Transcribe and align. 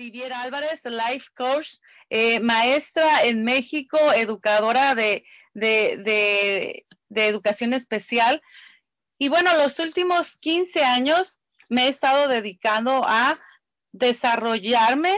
Liviera 0.00 0.40
Álvarez, 0.40 0.80
Life 0.84 1.28
Coach, 1.36 1.74
eh, 2.08 2.40
maestra 2.40 3.24
en 3.24 3.44
México, 3.44 3.98
educadora 4.14 4.94
de, 4.94 5.26
de, 5.52 6.86
de, 7.10 7.26
educación 7.26 7.74
especial. 7.74 8.40
Y 9.18 9.28
bueno, 9.28 9.54
los 9.58 9.78
últimos 9.78 10.38
15 10.38 10.84
años 10.84 11.38
me 11.68 11.84
he 11.84 11.88
estado 11.88 12.28
dedicando 12.28 13.02
a 13.06 13.38
desarrollarme, 13.92 15.14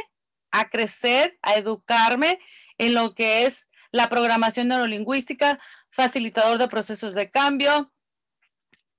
a 0.50 0.68
crecer, 0.68 1.38
a 1.42 1.54
educarme 1.54 2.40
en 2.76 2.94
lo 2.94 3.14
que 3.14 3.46
es 3.46 3.68
la 3.92 4.08
programación 4.08 4.66
neurolingüística, 4.66 5.60
facilitador 5.90 6.58
de 6.58 6.66
procesos 6.66 7.14
de 7.14 7.30
cambio, 7.30 7.92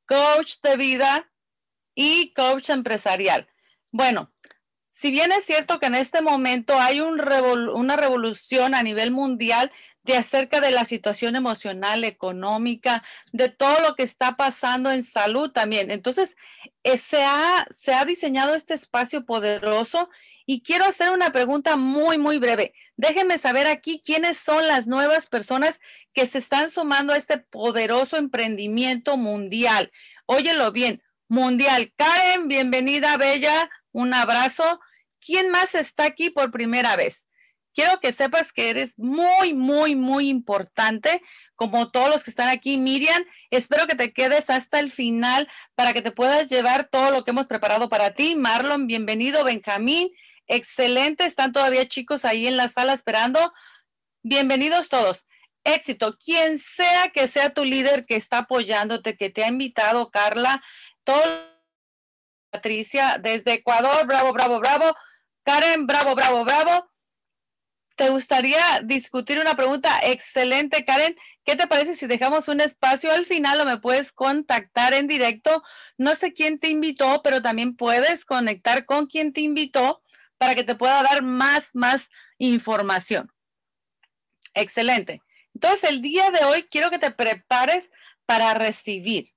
coach 0.05 0.55
de 0.63 0.77
vida 0.77 1.29
y 1.93 2.33
coach 2.33 2.69
empresarial. 2.69 3.49
Bueno, 3.91 4.32
si 5.03 5.11
bien 5.11 5.33
es 5.33 5.43
cierto 5.43 5.81
que 5.81 5.87
en 5.87 5.95
este 5.95 6.21
momento 6.21 6.79
hay 6.79 7.01
una 7.01 7.97
revolución 7.97 8.73
a 8.73 8.83
nivel 8.83 9.11
mundial 9.11 9.69
de 10.03 10.15
acerca 10.15 10.61
de 10.61 10.71
la 10.71 10.85
situación 10.85 11.35
emocional, 11.35 12.05
económica, 12.05 13.03
de 13.33 13.49
todo 13.49 13.81
lo 13.81 13.95
que 13.95 14.03
está 14.03 14.37
pasando 14.37 14.91
en 14.91 15.03
salud 15.03 15.51
también. 15.51 15.91
Entonces, 15.91 16.37
eh, 16.83 16.97
se, 16.97 17.21
ha, 17.21 17.67
se 17.77 17.93
ha 17.93 18.05
diseñado 18.05 18.55
este 18.55 18.75
espacio 18.75 19.25
poderoso 19.25 20.09
y 20.45 20.61
quiero 20.61 20.85
hacer 20.85 21.09
una 21.09 21.33
pregunta 21.33 21.75
muy, 21.75 22.17
muy 22.17 22.37
breve. 22.37 22.73
Déjenme 22.95 23.39
saber 23.39 23.67
aquí 23.67 24.01
quiénes 24.05 24.37
son 24.37 24.69
las 24.69 24.87
nuevas 24.87 25.27
personas 25.27 25.81
que 26.13 26.27
se 26.27 26.37
están 26.37 26.71
sumando 26.71 27.11
a 27.11 27.17
este 27.17 27.39
poderoso 27.39 28.15
emprendimiento 28.15 29.17
mundial. 29.17 29.91
Óyelo 30.27 30.71
bien, 30.71 31.03
mundial. 31.27 31.91
Karen, 31.97 32.47
bienvenida, 32.47 33.17
Bella. 33.17 33.69
Un 33.91 34.13
abrazo. 34.13 34.79
¿Quién 35.25 35.49
más 35.49 35.75
está 35.75 36.05
aquí 36.05 36.29
por 36.29 36.51
primera 36.51 36.95
vez? 36.95 37.25
Quiero 37.73 37.99
que 37.99 38.13
sepas 38.13 38.53
que 38.53 38.69
eres 38.69 38.99
muy, 38.99 39.53
muy, 39.53 39.95
muy 39.95 40.29
importante, 40.29 41.21
como 41.55 41.89
todos 41.89 42.09
los 42.09 42.23
que 42.23 42.29
están 42.29 42.49
aquí. 42.49 42.77
Miriam, 42.77 43.23
espero 43.49 43.87
que 43.87 43.95
te 43.95 44.13
quedes 44.13 44.49
hasta 44.49 44.79
el 44.79 44.91
final 44.91 45.49
para 45.73 45.93
que 45.93 46.03
te 46.03 46.11
puedas 46.11 46.49
llevar 46.49 46.87
todo 46.89 47.09
lo 47.09 47.23
que 47.23 47.31
hemos 47.31 47.47
preparado 47.47 47.89
para 47.89 48.13
ti. 48.13 48.35
Marlon, 48.35 48.85
bienvenido. 48.85 49.43
Benjamín, 49.43 50.11
excelente. 50.47 51.25
Están 51.25 51.51
todavía 51.51 51.87
chicos 51.87 52.25
ahí 52.25 52.45
en 52.45 52.57
la 52.57 52.69
sala 52.69 52.93
esperando. 52.93 53.53
Bienvenidos 54.21 54.89
todos. 54.89 55.25
Éxito. 55.63 56.17
Quien 56.23 56.59
sea 56.59 57.09
que 57.09 57.27
sea 57.27 57.53
tu 57.53 57.63
líder 57.63 58.05
que 58.05 58.17
está 58.17 58.39
apoyándote, 58.39 59.17
que 59.17 59.31
te 59.31 59.43
ha 59.43 59.47
invitado, 59.47 60.11
Carla, 60.11 60.61
todo 61.03 61.53
Patricia, 62.51 63.17
desde 63.19 63.53
Ecuador, 63.53 64.05
bravo, 64.05 64.31
bravo, 64.31 64.59
bravo. 64.59 64.95
Karen, 65.43 65.87
bravo, 65.87 66.15
bravo, 66.15 66.43
bravo. 66.45 66.89
¿Te 67.95 68.09
gustaría 68.09 68.81
discutir 68.83 69.39
una 69.39 69.55
pregunta? 69.55 69.99
Excelente, 70.03 70.83
Karen. 70.83 71.15
¿Qué 71.45 71.55
te 71.55 71.67
parece 71.67 71.95
si 71.95 72.07
dejamos 72.07 72.47
un 72.47 72.61
espacio 72.61 73.11
al 73.11 73.25
final 73.25 73.59
o 73.59 73.65
me 73.65 73.77
puedes 73.77 74.11
contactar 74.11 74.93
en 74.93 75.07
directo? 75.07 75.61
No 75.97 76.15
sé 76.15 76.33
quién 76.33 76.57
te 76.59 76.69
invitó, 76.69 77.21
pero 77.23 77.41
también 77.41 77.75
puedes 77.75 78.25
conectar 78.25 78.85
con 78.85 79.05
quien 79.05 79.33
te 79.33 79.41
invitó 79.41 80.01
para 80.37 80.55
que 80.55 80.63
te 80.63 80.75
pueda 80.75 81.03
dar 81.03 81.21
más, 81.21 81.75
más 81.75 82.09
información. 82.37 83.31
Excelente. 84.53 85.21
Entonces, 85.53 85.89
el 85.89 86.01
día 86.01 86.31
de 86.31 86.45
hoy 86.45 86.63
quiero 86.63 86.89
que 86.89 86.99
te 86.99 87.11
prepares 87.11 87.91
para 88.25 88.53
recibir, 88.53 89.29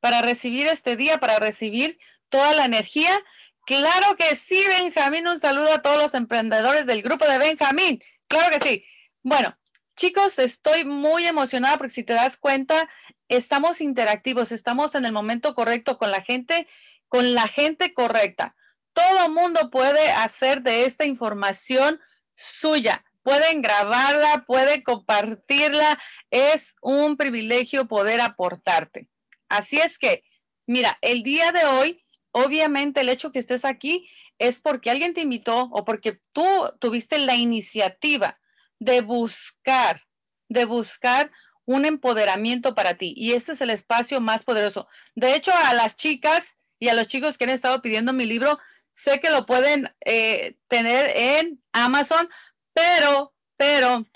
para 0.00 0.20
recibir 0.20 0.66
este 0.66 0.96
día, 0.96 1.18
para 1.18 1.38
recibir 1.38 1.98
toda 2.28 2.52
la 2.52 2.64
energía 2.64 3.18
Claro 3.64 4.16
que 4.16 4.36
sí, 4.36 4.64
Benjamín. 4.68 5.28
Un 5.28 5.38
saludo 5.38 5.72
a 5.72 5.82
todos 5.82 5.98
los 5.98 6.14
emprendedores 6.14 6.86
del 6.86 7.02
grupo 7.02 7.26
de 7.26 7.38
Benjamín. 7.38 8.02
Claro 8.26 8.50
que 8.50 8.60
sí. 8.60 8.84
Bueno, 9.22 9.56
chicos, 9.96 10.38
estoy 10.38 10.84
muy 10.84 11.26
emocionada 11.26 11.78
porque 11.78 11.92
si 11.92 12.02
te 12.02 12.12
das 12.12 12.36
cuenta, 12.36 12.90
estamos 13.28 13.80
interactivos, 13.80 14.50
estamos 14.50 14.94
en 14.94 15.04
el 15.04 15.12
momento 15.12 15.54
correcto 15.54 15.96
con 15.96 16.10
la 16.10 16.22
gente, 16.22 16.66
con 17.08 17.34
la 17.34 17.46
gente 17.46 17.94
correcta. 17.94 18.56
Todo 18.92 19.28
mundo 19.28 19.70
puede 19.70 20.10
hacer 20.10 20.62
de 20.62 20.84
esta 20.86 21.06
información 21.06 22.00
suya. 22.34 23.04
Pueden 23.22 23.62
grabarla, 23.62 24.44
pueden 24.44 24.82
compartirla. 24.82 26.00
Es 26.30 26.74
un 26.82 27.16
privilegio 27.16 27.86
poder 27.86 28.20
aportarte. 28.20 29.08
Así 29.48 29.78
es 29.78 29.98
que, 29.98 30.24
mira, 30.66 30.98
el 31.00 31.22
día 31.22 31.52
de 31.52 31.64
hoy 31.64 32.01
obviamente 32.32 33.00
el 33.00 33.08
hecho 33.08 33.32
que 33.32 33.38
estés 33.38 33.64
aquí 33.64 34.08
es 34.38 34.60
porque 34.60 34.90
alguien 34.90 35.14
te 35.14 35.20
invitó 35.20 35.68
o 35.70 35.84
porque 35.84 36.18
tú 36.32 36.44
tuviste 36.80 37.18
la 37.18 37.36
iniciativa 37.36 38.40
de 38.78 39.00
buscar, 39.00 40.06
de 40.48 40.64
buscar 40.64 41.30
un 41.64 41.84
empoderamiento 41.84 42.74
para 42.74 42.94
ti. 42.94 43.14
Y 43.16 43.32
ese 43.32 43.52
es 43.52 43.60
el 43.60 43.70
espacio 43.70 44.20
más 44.20 44.44
poderoso. 44.44 44.88
De 45.14 45.34
hecho, 45.34 45.52
a 45.64 45.74
las 45.74 45.96
chicas 45.96 46.56
y 46.78 46.88
a 46.88 46.94
los 46.94 47.06
chicos 47.06 47.38
que 47.38 47.44
han 47.44 47.50
estado 47.50 47.80
pidiendo 47.82 48.12
mi 48.12 48.26
libro, 48.26 48.58
sé 48.92 49.20
que 49.20 49.30
lo 49.30 49.46
pueden 49.46 49.94
eh, 50.04 50.56
tener 50.68 51.12
en 51.16 51.62
Amazon, 51.72 52.28
pero, 52.72 53.32
pero, 53.56 54.06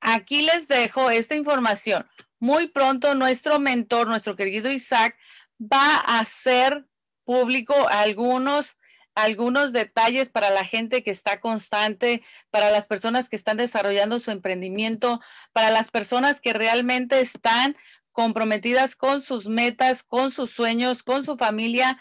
aquí 0.00 0.42
les 0.42 0.68
dejo 0.68 1.10
esta 1.10 1.34
información. 1.34 2.08
Muy 2.38 2.68
pronto 2.68 3.14
nuestro 3.14 3.58
mentor, 3.58 4.06
nuestro 4.06 4.36
querido 4.36 4.70
Isaac, 4.70 5.16
va 5.60 5.96
a 5.96 6.20
hacer 6.20 6.86
público 7.24 7.74
algunos 7.88 8.76
algunos 9.18 9.72
detalles 9.72 10.28
para 10.28 10.48
la 10.50 10.64
gente 10.64 11.02
que 11.02 11.10
está 11.10 11.40
constante, 11.40 12.22
para 12.50 12.70
las 12.70 12.86
personas 12.86 13.28
que 13.28 13.34
están 13.34 13.56
desarrollando 13.56 14.20
su 14.20 14.30
emprendimiento, 14.30 15.20
para 15.52 15.70
las 15.70 15.90
personas 15.90 16.40
que 16.40 16.52
realmente 16.52 17.20
están 17.20 17.76
comprometidas 18.12 18.94
con 18.94 19.20
sus 19.20 19.46
metas, 19.46 20.04
con 20.04 20.30
sus 20.30 20.52
sueños, 20.52 21.02
con 21.02 21.24
su 21.24 21.36
familia. 21.36 22.00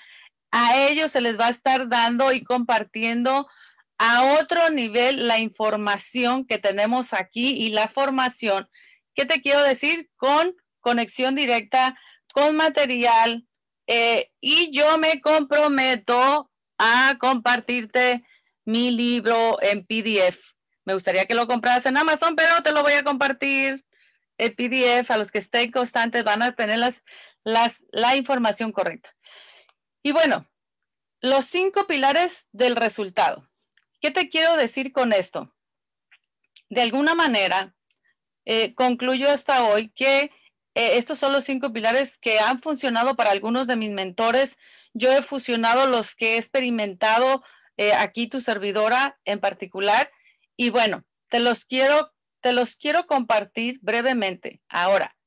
A 0.51 0.77
ellos 0.77 1.11
se 1.11 1.21
les 1.21 1.39
va 1.39 1.47
a 1.47 1.51
estar 1.51 1.89
dando 1.89 2.31
y 2.33 2.43
compartiendo 2.43 3.47
a 3.97 4.23
otro 4.39 4.69
nivel 4.69 5.27
la 5.27 5.39
información 5.39 6.45
que 6.45 6.59
tenemos 6.59 7.13
aquí 7.13 7.49
y 7.49 7.69
la 7.69 7.87
formación. 7.87 8.69
¿Qué 9.15 9.25
te 9.25 9.41
quiero 9.41 9.63
decir? 9.63 10.11
Con 10.17 10.55
conexión 10.81 11.33
directa, 11.33 11.97
con 12.31 12.55
material, 12.55 13.46
eh, 13.87 14.29
y 14.41 14.71
yo 14.71 14.97
me 14.97 15.21
comprometo 15.21 16.51
a 16.77 17.15
compartirte 17.19 18.25
mi 18.65 18.91
libro 18.91 19.57
en 19.61 19.85
PDF. 19.85 20.37
Me 20.85 20.93
gustaría 20.93 21.25
que 21.25 21.35
lo 21.35 21.47
compraras 21.47 21.85
en 21.85 21.97
Amazon, 21.97 22.35
pero 22.35 22.61
te 22.63 22.71
lo 22.71 22.83
voy 22.83 22.93
a 22.93 23.03
compartir 23.03 23.85
el 24.37 24.55
PDF. 24.55 25.09
A 25.09 25.17
los 25.17 25.31
que 25.31 25.39
estén 25.39 25.71
constantes 25.71 26.23
van 26.23 26.41
a 26.41 26.53
tener 26.53 26.77
las, 26.77 27.03
las, 27.43 27.83
la 27.91 28.15
información 28.15 28.71
correcta. 28.71 29.15
Y 30.03 30.11
bueno, 30.11 30.47
los 31.21 31.45
cinco 31.45 31.87
pilares 31.87 32.45
del 32.51 32.75
resultado. 32.75 33.49
¿Qué 33.99 34.11
te 34.11 34.29
quiero 34.29 34.55
decir 34.55 34.91
con 34.91 35.13
esto? 35.13 35.53
De 36.69 36.81
alguna 36.81 37.15
manera, 37.15 37.73
eh, 38.45 38.75
concluyo 38.75 39.29
hasta 39.29 39.63
hoy 39.63 39.89
que 39.89 40.31
eh, 40.77 40.99
estos 40.99 41.17
son 41.17 41.33
los 41.33 41.43
cinco 41.43 41.73
pilares 41.73 42.19
que 42.19 42.37
han 42.37 42.61
funcionado 42.61 43.15
para 43.15 43.31
algunos 43.31 43.65
de 43.65 43.75
mis 43.75 43.89
mentores. 43.89 44.59
Yo 44.93 45.11
he 45.11 45.23
fusionado 45.23 45.87
los 45.87 46.13
que 46.13 46.35
he 46.35 46.37
experimentado 46.37 47.43
eh, 47.77 47.93
aquí, 47.93 48.27
tu 48.27 48.41
servidora 48.41 49.19
en 49.25 49.39
particular. 49.39 50.11
Y 50.55 50.69
bueno, 50.69 51.03
te 51.29 51.39
los 51.39 51.65
quiero, 51.65 52.13
te 52.41 52.53
los 52.53 52.75
quiero 52.75 53.07
compartir 53.07 53.79
brevemente. 53.81 54.61
Ahora, 54.69 55.17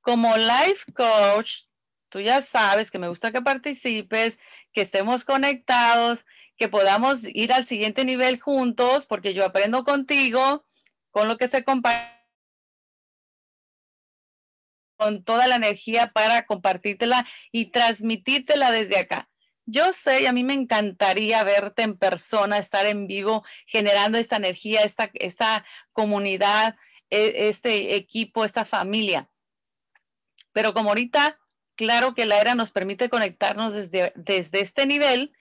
como 0.00 0.36
life 0.36 0.92
coach, 0.92 1.66
tú 2.08 2.20
ya 2.20 2.42
sabes 2.42 2.90
que 2.90 2.98
me 2.98 3.06
gusta 3.06 3.30
que 3.30 3.42
participes, 3.42 4.40
que 4.72 4.80
estemos 4.80 5.24
conectados, 5.24 6.26
que 6.56 6.66
podamos 6.66 7.20
ir 7.22 7.52
al 7.52 7.68
siguiente 7.68 8.04
nivel 8.04 8.40
juntos, 8.40 9.06
porque 9.06 9.34
yo 9.34 9.44
aprendo 9.44 9.84
contigo, 9.84 10.64
con 11.12 11.28
lo 11.28 11.36
que 11.36 11.46
se 11.46 11.62
comparte 11.62 12.13
con 14.96 15.24
toda 15.24 15.46
la 15.46 15.56
energía 15.56 16.12
para 16.12 16.46
compartírtela 16.46 17.26
y 17.52 17.66
transmitírtela 17.66 18.70
desde 18.70 18.98
acá. 18.98 19.28
Yo 19.66 19.92
sé 19.92 20.28
a 20.28 20.32
mí 20.32 20.44
me 20.44 20.52
encantaría 20.52 21.42
verte 21.42 21.82
en 21.82 21.96
persona, 21.96 22.58
estar 22.58 22.84
en 22.86 23.06
vivo, 23.06 23.44
generando 23.66 24.18
esta 24.18 24.36
energía, 24.36 24.82
esta, 24.82 25.10
esta 25.14 25.64
comunidad, 25.92 26.76
e, 27.10 27.48
este 27.48 27.96
equipo, 27.96 28.44
esta 28.44 28.64
familia. 28.64 29.30
Pero 30.52 30.74
como 30.74 30.90
ahorita, 30.90 31.38
claro 31.76 32.14
que 32.14 32.26
la 32.26 32.38
era 32.40 32.54
nos 32.54 32.70
permite 32.70 33.08
conectarnos 33.08 33.74
desde, 33.74 34.12
desde 34.16 34.60
este 34.60 34.86
nivel, 34.86 35.32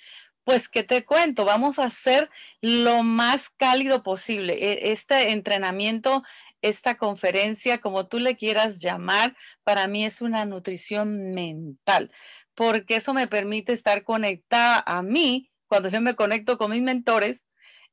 pues, 0.46 0.70
¿qué 0.70 0.84
te 0.84 1.06
cuento? 1.06 1.46
Vamos 1.46 1.80
a 1.80 1.86
hacer 1.86 2.30
lo 2.62 3.04
más 3.04 3.50
cálido 3.50 4.04
posible. 4.04 4.54
E, 4.54 4.92
este 4.92 5.32
entrenamiento 5.32 6.24
esta 6.64 6.98
conferencia, 6.98 7.80
como 7.80 8.08
tú 8.08 8.20
le 8.20 8.36
quieras 8.36 8.80
llamar, 8.80 9.36
para 9.64 9.88
mí 9.88 10.06
es 10.06 10.22
una 10.22 10.46
nutrición 10.46 11.34
mental, 11.34 12.12
porque 12.56 12.96
eso 12.96 13.14
me 13.14 13.28
permite 13.28 13.74
estar 13.74 14.04
conectada 14.04 14.82
a 14.86 15.04
mí 15.04 15.52
cuando 15.68 15.90
yo 15.90 16.02
me 16.02 16.16
conecto 16.16 16.58
con 16.58 16.72
mis 16.72 16.82
mentores 16.82 17.46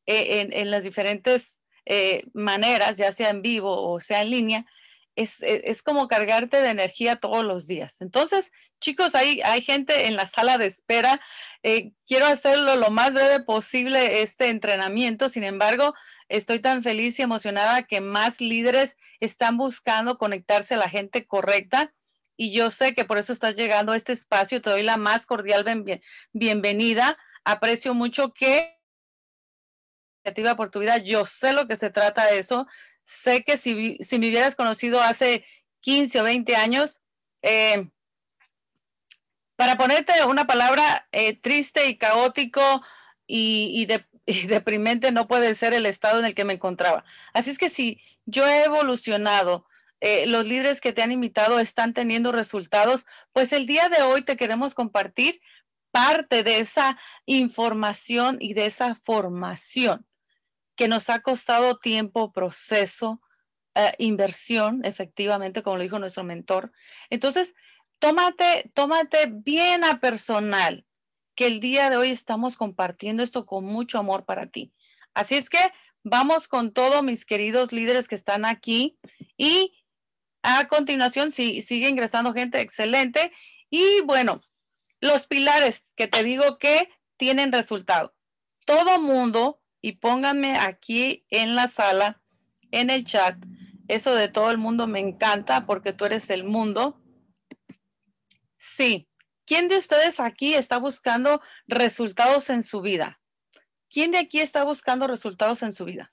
eh, 0.06 0.48
en, 0.52 0.70
las 0.70 0.84
diferentes 0.84 1.60
eh, 1.84 2.24
maneras, 2.32 2.96
ya 2.96 3.12
sea 3.12 3.30
en 3.30 3.42
vivo 3.42 3.90
o 3.90 4.00
sea 4.00 4.22
en 4.22 4.30
línea, 4.30 4.66
es, 5.16 5.36
es, 5.40 5.82
como 5.82 6.08
cargarte 6.08 6.62
de 6.62 6.70
energía 6.70 7.16
todos 7.16 7.44
los 7.44 7.66
días. 7.66 7.96
Entonces, 8.00 8.52
chicos, 8.80 9.14
hay, 9.14 9.40
hay 9.42 9.60
gente 9.62 10.06
en 10.06 10.16
la 10.16 10.26
sala 10.26 10.56
de 10.56 10.66
espera. 10.66 11.20
Eh, 11.62 11.92
quiero 12.06 12.26
hacerlo 12.26 12.76
lo 12.76 12.90
más 12.90 13.12
breve 13.12 13.40
posible 13.40 14.22
este 14.22 14.48
entrenamiento. 14.48 15.28
Sin 15.28 15.42
embargo, 15.42 15.94
estoy 16.30 16.60
tan 16.60 16.82
feliz 16.82 17.18
y 17.18 17.22
emocionada 17.22 17.82
que 17.82 18.00
más 18.00 18.40
líderes 18.40 18.96
están 19.20 19.56
buscando 19.56 20.18
conectarse 20.18 20.74
a 20.74 20.78
la 20.78 20.88
gente 20.88 21.26
correcta. 21.26 21.92
Y 22.36 22.52
yo 22.52 22.70
sé 22.70 22.94
que 22.94 23.04
por 23.04 23.18
eso 23.18 23.32
estás 23.32 23.54
llegando 23.54 23.92
a 23.92 23.96
este 23.96 24.12
espacio. 24.12 24.62
Te 24.62 24.70
doy 24.70 24.82
la 24.82 24.96
más 24.96 25.26
cordial 25.26 25.64
bienvenida. 26.32 27.18
Aprecio 27.44 27.92
mucho 27.92 28.32
que 28.32 28.78
por 30.56 30.70
tu 30.70 30.80
vida. 30.80 30.96
Yo 30.98 31.26
sé 31.26 31.52
lo 31.52 31.66
que 31.68 31.76
se 31.76 31.90
trata 31.90 32.24
de 32.26 32.38
eso 32.38 32.66
sé 33.10 33.42
que 33.42 33.58
si, 33.58 33.98
si 33.98 34.18
me 34.18 34.28
hubieras 34.28 34.54
conocido 34.54 35.00
hace 35.00 35.44
15 35.80 36.20
o 36.20 36.24
20 36.24 36.56
años, 36.56 37.02
eh, 37.42 37.88
para 39.56 39.76
ponerte 39.76 40.12
una 40.24 40.46
palabra 40.46 41.08
eh, 41.12 41.36
triste 41.36 41.88
y 41.88 41.98
caótico 41.98 42.82
y, 43.26 43.86
deprimente 44.46 45.12
no 45.12 45.28
puede 45.28 45.54
ser 45.54 45.72
el 45.72 45.86
estado 45.86 46.18
en 46.18 46.24
el 46.24 46.34
que 46.34 46.44
me 46.44 46.54
encontraba. 46.54 47.04
Así 47.32 47.50
es 47.50 47.58
que 47.58 47.70
si 47.70 48.00
yo 48.26 48.46
he 48.46 48.64
evolucionado, 48.64 49.66
eh, 50.00 50.26
los 50.26 50.46
líderes 50.46 50.80
que 50.80 50.92
te 50.92 51.02
han 51.02 51.12
invitado 51.12 51.60
están 51.60 51.92
teniendo 51.92 52.32
resultados, 52.32 53.06
pues 53.32 53.52
el 53.52 53.66
día 53.66 53.88
de 53.88 54.02
hoy 54.02 54.22
te 54.22 54.36
queremos 54.36 54.74
compartir 54.74 55.40
parte 55.90 56.42
de 56.42 56.60
esa 56.60 56.98
información 57.26 58.38
y 58.40 58.54
de 58.54 58.66
esa 58.66 58.94
formación 58.94 60.06
que 60.76 60.88
nos 60.88 61.10
ha 61.10 61.20
costado 61.20 61.78
tiempo, 61.78 62.32
proceso, 62.32 63.20
eh, 63.74 63.92
inversión, 63.98 64.84
efectivamente, 64.84 65.62
como 65.62 65.76
lo 65.76 65.82
dijo 65.82 65.98
nuestro 65.98 66.24
mentor. 66.24 66.72
Entonces, 67.10 67.54
tómate, 67.98 68.70
tómate 68.74 69.26
bien 69.30 69.84
a 69.84 70.00
personal 70.00 70.86
que 71.34 71.46
el 71.46 71.60
día 71.60 71.90
de 71.90 71.96
hoy 71.96 72.10
estamos 72.10 72.56
compartiendo 72.56 73.22
esto 73.22 73.46
con 73.46 73.64
mucho 73.64 73.98
amor 73.98 74.24
para 74.24 74.46
ti. 74.46 74.72
Así 75.14 75.36
es 75.36 75.50
que 75.50 75.58
vamos 76.02 76.48
con 76.48 76.72
todos 76.72 77.02
mis 77.02 77.24
queridos 77.24 77.72
líderes 77.72 78.08
que 78.08 78.14
están 78.14 78.44
aquí 78.44 78.98
y 79.36 79.84
a 80.42 80.68
continuación 80.68 81.32
si, 81.32 81.60
sigue 81.60 81.88
ingresando 81.88 82.32
gente 82.32 82.60
excelente 82.60 83.32
y 83.68 84.00
bueno, 84.04 84.40
los 85.00 85.26
pilares 85.26 85.84
que 85.96 86.08
te 86.08 86.24
digo 86.24 86.58
que 86.58 86.88
tienen 87.16 87.52
resultado. 87.52 88.14
Todo 88.66 89.00
mundo 89.00 89.60
y 89.82 89.92
pónganme 89.92 90.56
aquí 90.58 91.26
en 91.30 91.54
la 91.54 91.68
sala, 91.68 92.22
en 92.70 92.90
el 92.90 93.04
chat. 93.04 93.36
Eso 93.88 94.14
de 94.14 94.28
todo 94.28 94.50
el 94.50 94.58
mundo 94.58 94.86
me 94.86 95.00
encanta 95.00 95.66
porque 95.66 95.92
tú 95.92 96.04
eres 96.04 96.30
el 96.30 96.44
mundo. 96.44 97.00
Sí. 98.58 99.09
¿Quién 99.50 99.66
de 99.66 99.78
ustedes 99.78 100.20
aquí 100.20 100.54
está 100.54 100.76
buscando 100.76 101.42
resultados 101.66 102.50
en 102.50 102.62
su 102.62 102.82
vida? 102.82 103.20
¿Quién 103.90 104.12
de 104.12 104.18
aquí 104.18 104.38
está 104.38 104.62
buscando 104.62 105.08
resultados 105.08 105.64
en 105.64 105.72
su 105.72 105.84
vida? 105.84 106.12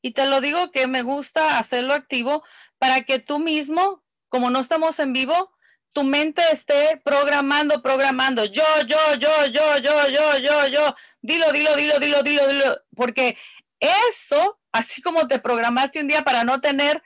Y 0.00 0.12
te 0.12 0.26
lo 0.26 0.40
digo 0.40 0.70
que 0.70 0.86
me 0.86 1.02
gusta 1.02 1.58
hacerlo 1.58 1.92
activo 1.92 2.44
para 2.78 3.00
que 3.00 3.18
tú 3.18 3.40
mismo, 3.40 4.04
como 4.28 4.50
no 4.50 4.60
estamos 4.60 5.00
en 5.00 5.12
vivo, 5.12 5.56
tu 5.92 6.04
mente 6.04 6.40
esté 6.52 7.02
programando, 7.04 7.82
programando. 7.82 8.44
Yo, 8.44 8.62
yo, 8.86 9.16
yo, 9.18 9.46
yo, 9.46 9.78
yo, 9.78 10.08
yo, 10.08 10.38
yo, 10.38 10.66
yo. 10.68 10.94
Dilo, 11.22 11.50
dilo, 11.50 11.74
dilo, 11.74 11.98
dilo, 11.98 12.22
dilo, 12.22 12.46
dilo. 12.46 12.80
Porque 12.94 13.36
eso, 13.80 14.60
así 14.70 15.02
como 15.02 15.26
te 15.26 15.40
programaste 15.40 16.00
un 16.00 16.06
día 16.06 16.22
para 16.22 16.44
no 16.44 16.60
tener 16.60 17.02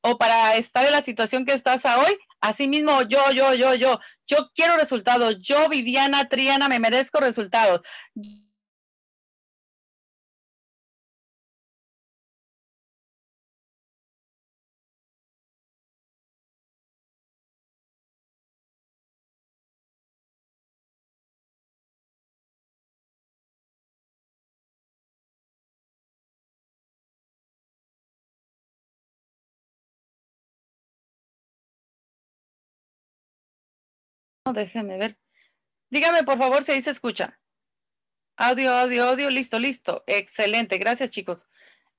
o 0.00 0.18
para 0.18 0.56
estar 0.56 0.84
en 0.84 0.90
la 0.90 1.02
situación 1.02 1.46
que 1.46 1.52
estás 1.52 1.84
hoy, 1.84 2.18
así 2.40 2.68
mismo 2.68 3.02
yo, 3.02 3.30
yo, 3.32 3.54
yo, 3.54 3.74
yo. 3.74 4.00
Yo 4.26 4.50
quiero 4.54 4.76
resultados. 4.76 5.38
Yo, 5.40 5.68
Viviana 5.68 6.28
Triana, 6.28 6.68
me 6.68 6.78
merezco 6.80 7.20
resultados. 7.20 7.80
Déjeme 34.52 34.98
ver. 34.98 35.18
Dígame, 35.90 36.22
por 36.24 36.38
favor, 36.38 36.64
si 36.64 36.72
ahí 36.72 36.82
se 36.82 36.90
escucha. 36.90 37.40
Audio, 38.36 38.72
audio, 38.72 39.08
audio, 39.08 39.28
listo, 39.28 39.58
listo. 39.58 40.04
Excelente, 40.06 40.78
gracias 40.78 41.10
chicos. 41.10 41.46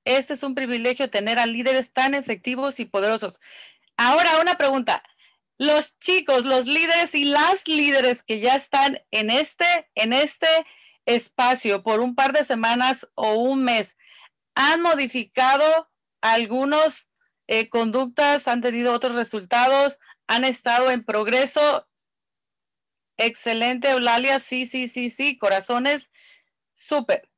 Este 0.06 0.34
es 0.34 0.44
un 0.44 0.56
privilegio 0.56 1.10
tener 1.10 1.38
a 1.38 1.46
líderes 1.46 1.94
tan 1.94 2.16
efectivos 2.16 2.80
y 2.80 2.86
poderosos. 2.86 3.40
Ahora, 3.98 4.40
una 4.42 4.58
pregunta. 4.58 5.04
Los 5.58 6.00
chicos, 6.00 6.46
los 6.46 6.66
líderes 6.66 7.14
y 7.14 7.26
las 7.26 7.68
líderes 7.68 8.24
que 8.24 8.40
ya 8.40 8.56
están 8.56 9.04
en 9.12 9.30
este, 9.30 9.92
en 9.94 10.14
este 10.14 10.48
espacio 11.06 11.84
por 11.84 12.00
un 12.00 12.16
par 12.16 12.34
de 12.34 12.46
semanas 12.46 13.08
o 13.14 13.36
un 13.36 13.64
mes, 13.64 13.96
¿han 14.56 14.82
modificado 14.82 15.92
algunos 16.22 17.08
eh, 17.48 17.70
conductas? 17.70 18.48
¿Han 18.48 18.62
tenido 18.62 18.94
otros 18.94 19.16
resultados? 19.16 20.00
¿Han 20.28 20.46
estado 20.46 20.90
en 20.90 21.04
progreso? 21.04 21.88
Excelente, 23.18 23.90
Eulalia. 23.90 24.40
Sí, 24.40 24.66
sí, 24.66 24.88
sí, 24.88 25.10
sí. 25.10 25.38
Corazones. 25.38 26.10
Súper. 26.74 27.30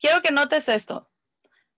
Quiero 0.00 0.22
que 0.22 0.30
notes 0.30 0.68
esto. 0.68 1.10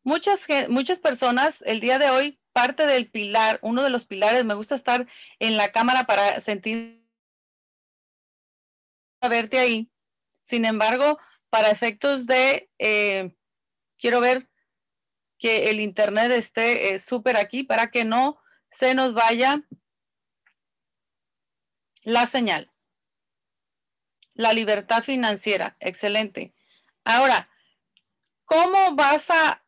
Muchas, 0.02 0.46
muchas 0.68 0.98
personas 0.98 1.62
el 1.66 1.80
día 1.80 1.98
de 1.98 2.10
hoy, 2.10 2.40
parte 2.52 2.86
del 2.86 3.10
pilar, 3.10 3.58
uno 3.62 3.82
de 3.82 3.90
los 3.90 4.06
pilares, 4.06 4.44
me 4.44 4.54
gusta 4.54 4.74
estar 4.74 5.06
en 5.38 5.56
la 5.56 5.72
cámara 5.72 6.04
para 6.04 6.40
sentir 6.40 7.06
verte 9.28 9.58
ahí. 9.58 9.90
Sin 10.42 10.64
embargo, 10.64 11.18
para 11.50 11.70
efectos 11.70 12.26
de, 12.26 12.70
eh, 12.78 13.34
quiero 13.98 14.20
ver 14.20 14.48
que 15.38 15.70
el 15.70 15.80
internet 15.80 16.30
esté 16.32 16.94
eh, 16.94 17.00
súper 17.00 17.36
aquí 17.36 17.62
para 17.62 17.90
que 17.90 18.04
no 18.04 18.38
se 18.70 18.94
nos 18.94 19.14
vaya 19.14 19.62
la 22.04 22.26
señal. 22.26 22.70
La 24.40 24.54
libertad 24.54 25.02
financiera, 25.02 25.76
excelente. 25.80 26.54
Ahora, 27.04 27.50
¿cómo 28.46 28.94
vas 28.94 29.26
a, 29.28 29.62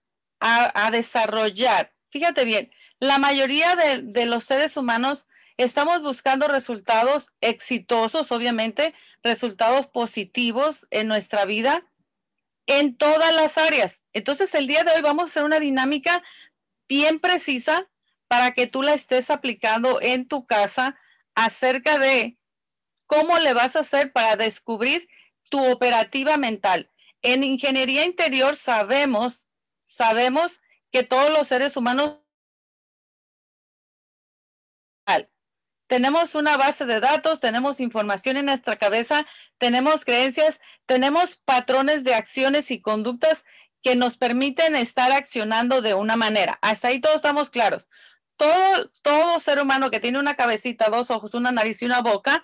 desarrollar? 0.90 1.92
Fíjate 2.08 2.46
bien, 2.46 2.72
la 2.98 3.18
mayoría 3.18 3.76
de, 3.76 4.00
de 4.00 4.24
los 4.24 4.44
seres 4.44 4.78
humanos 4.78 5.26
estamos 5.58 6.00
buscando 6.00 6.48
resultados 6.48 7.32
exitosos, 7.42 8.32
obviamente, 8.32 8.94
resultados 9.22 9.88
positivos 9.88 10.86
en 10.90 11.06
nuestra 11.06 11.44
vida 11.44 11.84
en 12.66 12.96
todas 12.96 13.34
las 13.34 13.58
áreas. 13.58 14.00
Entonces, 14.14 14.54
el 14.54 14.68
día 14.68 14.84
de 14.84 14.92
hoy 14.92 15.02
vamos 15.02 15.24
a 15.24 15.26
hacer 15.32 15.44
una 15.44 15.60
dinámica 15.60 16.22
bien 16.88 17.20
precisa 17.20 17.90
para 18.26 18.52
que 18.52 18.66
tú 18.66 18.80
la 18.80 18.94
estés 18.94 19.28
aplicando 19.28 20.00
en 20.00 20.26
tu 20.26 20.46
casa 20.46 20.98
acerca 21.34 21.98
de 21.98 22.38
¿Cómo 23.06 23.38
le 23.38 23.54
vas 23.54 23.76
a 23.76 23.80
hacer 23.80 24.12
para 24.12 24.36
descubrir 24.36 25.08
tu 25.48 25.64
operativa 25.70 26.36
mental? 26.36 26.90
En 27.22 27.44
ingeniería 27.44 28.04
interior 28.04 28.56
sabemos, 28.56 29.46
sabemos 29.84 30.60
que 30.90 31.02
todos 31.02 31.30
los 31.30 31.48
seres 31.48 31.76
humanos 31.76 32.22
tenemos 35.92 36.34
una 36.34 36.56
base 36.56 36.86
de 36.86 37.00
datos, 37.00 37.38
tenemos 37.38 37.78
información 37.78 38.38
en 38.38 38.46
nuestra 38.46 38.76
cabeza, 38.76 39.26
tenemos 39.58 40.06
creencias, 40.06 40.58
tenemos 40.86 41.36
patrones 41.36 42.02
de 42.02 42.14
acciones 42.14 42.70
y 42.70 42.80
conductas 42.80 43.44
que 43.82 43.94
nos 43.94 44.16
permiten 44.16 44.74
estar 44.74 45.12
accionando 45.12 45.82
de 45.82 45.92
una 45.92 46.16
manera. 46.16 46.58
Hasta 46.62 46.88
ahí 46.88 46.98
todos 46.98 47.16
estamos 47.16 47.50
claros. 47.50 47.90
Todo, 48.38 48.90
todo 49.02 49.38
ser 49.40 49.60
humano 49.60 49.90
que 49.90 50.00
tiene 50.00 50.18
una 50.18 50.34
cabecita, 50.34 50.88
dos 50.88 51.10
ojos, 51.10 51.34
una 51.34 51.52
nariz 51.52 51.82
y 51.82 51.84
una 51.84 52.00
boca 52.00 52.42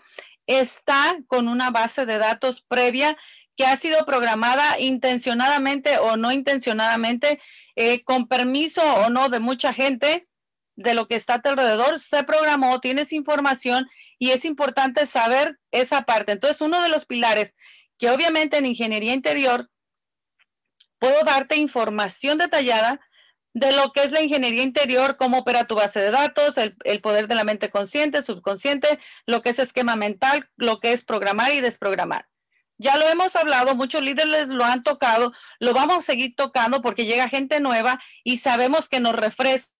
está 0.49 1.19
con 1.28 1.47
una 1.47 1.71
base 1.71 2.07
de 2.07 2.19
datos 2.19 2.62
previa 2.62 3.17
que 3.57 3.67
ha 3.67 3.76
sido 3.76 4.05
programada 4.07 4.81
intencionadamente 4.81 5.99
o 5.99 6.17
no 6.17 6.33
intencionadamente, 6.33 7.40
eh, 7.76 8.02
con 8.02 8.26
permiso 8.26 8.83
o 8.83 9.11
no 9.11 9.28
de 9.28 9.40
mucha 9.40 9.73
gente 9.73 10.26
de 10.76 10.95
lo 10.95 11.09
que 11.09 11.17
está 11.17 11.35
a 11.35 11.43
tu 11.43 11.49
alrededor, 11.49 11.99
se 12.00 12.23
programó, 12.23 12.81
tienes 12.81 13.12
información 13.12 13.88
y 14.19 14.31
es 14.31 14.45
importante 14.45 15.07
saber 15.07 15.59
esa 15.73 16.02
parte. 16.02 16.33
Entonces, 16.33 16.61
uno 16.61 16.81
de 16.81 16.88
los 16.88 17.05
pilares 17.05 17.55
que 17.99 18.11
obviamente 18.11 18.57
en 18.57 18.67
ingeniería 18.67 19.12
interior 19.12 19.69
puedo 20.99 21.25
darte 21.25 21.57
información 21.57 22.38
detallada 22.38 23.00
de 23.55 23.73
lo 23.73 23.93
que 23.93 24.02
es 24.02 24.12
la 24.12 24.23
ingeniería 24.23 24.62
interior, 24.62 25.17
cómo 25.17 25.38
opera 25.38 25.67
tu 25.67 25.75
base 25.75 26.00
de 26.00 26.11
datos, 26.11 26.55
el, 26.57 27.00
poder 27.00 27.28
de 27.28 27.35
la 27.35 27.45
mente 27.45 27.71
consciente, 27.71 28.23
subconsciente, 28.23 28.99
lo 29.26 29.43
que 29.43 29.50
es 29.50 29.59
esquema 29.59 29.97
mental, 29.97 30.49
lo 30.57 30.81
que 30.81 30.93
es 30.93 31.05
programar 31.05 31.52
y 31.52 31.61
desprogramar. 31.61 32.28
Ya 32.78 32.97
lo 32.97 33.09
hemos 33.09 33.35
hablado, 33.35 33.75
muchos 33.75 34.02
líderes 34.02 34.49
lo 34.49 34.64
han 34.64 34.83
tocado, 34.83 35.33
lo 35.59 35.75
vamos 35.75 35.99
a 35.99 36.02
seguir 36.02 36.37
tocando 36.37 36.81
porque 36.81 37.07
llega 37.07 37.28
gente 37.28 37.59
nueva 37.59 38.00
y 38.23 38.38
sabemos 38.38 38.88
que 38.88 39.00
nos 39.00 39.17
refresca. 39.17 39.73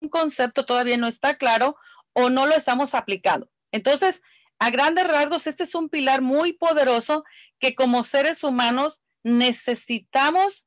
Un 0.00 0.08
concepto 0.08 0.64
todavía 0.64 0.96
no 0.96 1.08
está 1.08 1.36
claro 1.36 1.76
o 2.12 2.30
no 2.30 2.46
lo 2.46 2.54
estamos 2.54 2.94
aplicando. 2.94 3.50
Entonces, 3.72 4.22
a 4.58 4.70
grandes 4.70 5.08
rasgos, 5.08 5.48
este 5.48 5.64
es 5.64 5.74
un 5.74 5.88
pilar 5.88 6.22
muy 6.22 6.52
poderoso 6.52 7.24
que 7.58 7.74
como 7.74 8.04
seres 8.04 8.44
humanos 8.44 9.00
necesitamos 9.24 10.66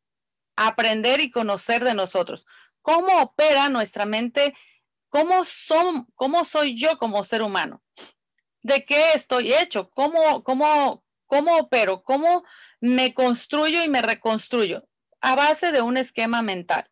aprender 0.55 1.21
y 1.21 1.31
conocer 1.31 1.83
de 1.83 1.93
nosotros. 1.93 2.45
¿Cómo 2.81 3.21
opera 3.21 3.69
nuestra 3.69 4.05
mente? 4.05 4.55
¿Cómo, 5.09 5.45
son, 5.45 6.07
cómo 6.15 6.45
soy 6.45 6.77
yo 6.77 6.97
como 6.97 7.23
ser 7.23 7.41
humano? 7.41 7.81
¿De 8.61 8.85
qué 8.85 9.11
estoy 9.13 9.53
hecho? 9.53 9.89
¿Cómo, 9.89 10.43
cómo, 10.43 11.03
cómo 11.25 11.57
opero? 11.57 12.03
¿Cómo 12.03 12.43
me 12.79 13.13
construyo 13.13 13.83
y 13.83 13.89
me 13.89 14.01
reconstruyo? 14.01 14.87
A 15.21 15.35
base 15.35 15.71
de 15.71 15.81
un 15.81 15.97
esquema 15.97 16.41
mental. 16.41 16.89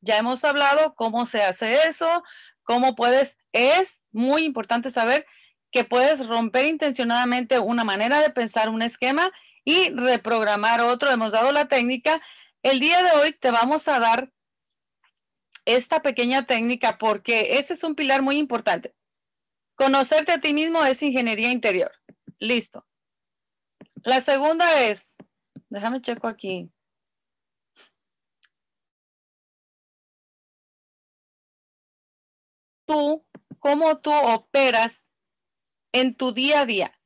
Ya 0.00 0.18
hemos 0.18 0.44
hablado 0.44 0.94
cómo 0.94 1.26
se 1.26 1.42
hace 1.42 1.88
eso, 1.88 2.22
cómo 2.62 2.94
puedes, 2.94 3.36
es 3.52 4.02
muy 4.12 4.44
importante 4.44 4.90
saber 4.90 5.26
que 5.70 5.84
puedes 5.84 6.26
romper 6.26 6.66
intencionadamente 6.66 7.58
una 7.58 7.84
manera 7.84 8.20
de 8.20 8.30
pensar, 8.30 8.68
un 8.68 8.82
esquema 8.82 9.32
y 9.64 9.90
reprogramar 9.90 10.80
otro. 10.80 11.10
Hemos 11.10 11.32
dado 11.32 11.52
la 11.52 11.66
técnica 11.66 12.22
el 12.66 12.80
día 12.80 13.00
de 13.00 13.12
hoy 13.12 13.32
te 13.32 13.52
vamos 13.52 13.86
a 13.86 14.00
dar 14.00 14.32
esta 15.64 16.02
pequeña 16.02 16.46
técnica 16.46 16.98
porque 16.98 17.58
este 17.58 17.74
es 17.74 17.84
un 17.84 17.94
pilar 17.94 18.22
muy 18.22 18.38
importante. 18.38 18.96
Conocerte 19.76 20.32
a 20.32 20.40
ti 20.40 20.52
mismo 20.52 20.84
es 20.84 21.00
ingeniería 21.00 21.52
interior. 21.52 21.92
Listo. 22.40 22.84
La 24.02 24.20
segunda 24.20 24.82
es, 24.82 25.14
déjame 25.68 26.00
checo 26.00 26.26
aquí. 26.26 26.68
Tú, 32.84 33.24
cómo 33.60 33.98
tú 33.98 34.12
operas 34.12 35.08
en 35.92 36.16
tu 36.16 36.32
día 36.32 36.62
a 36.62 36.66
día, 36.66 37.00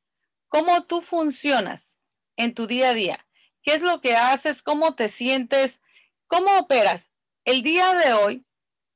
cómo 0.47 0.85
tú 0.85 1.01
funcionas 1.01 1.99
en 2.35 2.55
tu 2.55 2.65
día 2.65 2.89
a 2.89 2.93
día. 2.95 3.27
¿Qué 3.61 3.73
es 3.75 3.81
lo 3.81 4.01
que 4.01 4.15
haces? 4.15 4.63
¿Cómo 4.63 4.95
te 4.95 5.09
sientes? 5.09 5.81
¿Cómo 6.27 6.57
operas? 6.57 7.09
El 7.45 7.63
día 7.63 7.93
de 7.93 8.13
hoy 8.13 8.45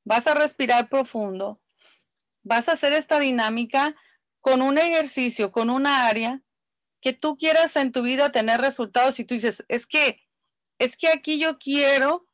vas 0.04 0.26
a 0.26 0.34
respirar 0.34 0.88
profundo, 0.88 1.60
vas 2.42 2.68
a 2.68 2.72
hacer 2.72 2.92
esta 2.92 3.18
dinámica 3.18 3.96
con 4.40 4.62
un 4.62 4.78
ejercicio, 4.78 5.50
con 5.50 5.70
una 5.70 6.06
área 6.06 6.42
que 7.00 7.12
tú 7.12 7.36
quieras 7.36 7.76
en 7.76 7.92
tu 7.92 8.02
vida 8.02 8.32
tener 8.32 8.60
resultados 8.60 9.18
y 9.18 9.24
tú 9.24 9.34
dices, 9.34 9.64
es 9.68 9.86
que, 9.86 10.22
es 10.78 10.96
que 10.96 11.08
aquí 11.08 11.38
yo 11.38 11.58
quiero 11.58 12.26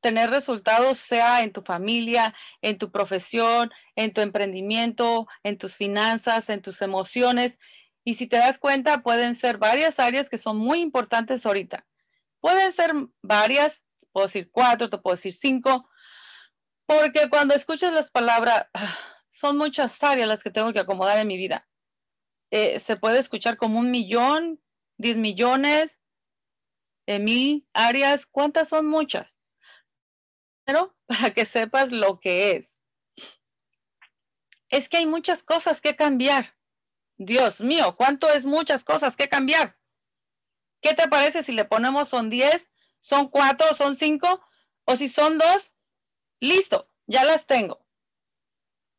tener 0.00 0.30
resultados, 0.30 0.98
sea 0.98 1.40
en 1.40 1.52
tu 1.52 1.62
familia, 1.62 2.34
en 2.60 2.76
tu 2.76 2.90
profesión, 2.90 3.70
en 3.96 4.12
tu 4.12 4.20
emprendimiento, 4.20 5.26
en 5.42 5.56
tus 5.56 5.76
finanzas, 5.76 6.50
en 6.50 6.60
tus 6.60 6.82
emociones. 6.82 7.58
Y 8.04 8.14
si 8.14 8.26
te 8.26 8.36
das 8.36 8.58
cuenta, 8.58 9.02
pueden 9.02 9.34
ser 9.34 9.58
varias 9.58 9.98
áreas 9.98 10.28
que 10.28 10.38
son 10.38 10.58
muy 10.58 10.80
importantes 10.80 11.44
ahorita. 11.46 11.86
Pueden 12.40 12.72
ser 12.72 12.92
varias, 13.22 13.84
puedo 14.12 14.26
decir 14.26 14.50
cuatro, 14.50 14.90
te 14.90 14.98
puedo 14.98 15.16
decir 15.16 15.32
cinco, 15.32 15.88
porque 16.86 17.30
cuando 17.30 17.54
escuchas 17.54 17.92
las 17.92 18.10
palabras, 18.10 18.66
son 19.30 19.56
muchas 19.56 20.02
áreas 20.02 20.28
las 20.28 20.42
que 20.42 20.50
tengo 20.50 20.72
que 20.72 20.80
acomodar 20.80 21.18
en 21.18 21.26
mi 21.26 21.36
vida. 21.36 21.66
Eh, 22.50 22.78
se 22.78 22.96
puede 22.96 23.18
escuchar 23.18 23.56
como 23.56 23.78
un 23.78 23.90
millón, 23.90 24.60
diez 24.96 25.16
millones, 25.16 25.98
de 27.06 27.18
mil 27.18 27.66
áreas. 27.72 28.26
¿Cuántas 28.26 28.68
son 28.68 28.86
muchas? 28.86 29.38
Pero 30.64 30.96
para 31.06 31.32
que 31.32 31.46
sepas 31.46 31.90
lo 31.90 32.20
que 32.20 32.52
es. 32.52 32.76
Es 34.68 34.88
que 34.88 34.98
hay 34.98 35.06
muchas 35.06 35.42
cosas 35.42 35.80
que 35.80 35.96
cambiar. 35.96 36.54
Dios 37.16 37.60
mío, 37.60 37.96
¿cuánto 37.96 38.30
es 38.30 38.44
muchas 38.44 38.84
cosas 38.84 39.16
que 39.16 39.28
cambiar? 39.28 39.76
¿Qué 40.80 40.94
te 40.94 41.08
parece 41.08 41.42
si 41.42 41.52
le 41.52 41.64
ponemos 41.64 42.08
son 42.08 42.28
10, 42.28 42.70
son 43.00 43.28
4, 43.28 43.74
son 43.76 43.96
5 43.96 44.44
o 44.84 44.96
si 44.96 45.08
son 45.08 45.38
2? 45.38 45.72
Listo, 46.40 46.90
ya 47.06 47.24
las 47.24 47.46
tengo. 47.46 47.84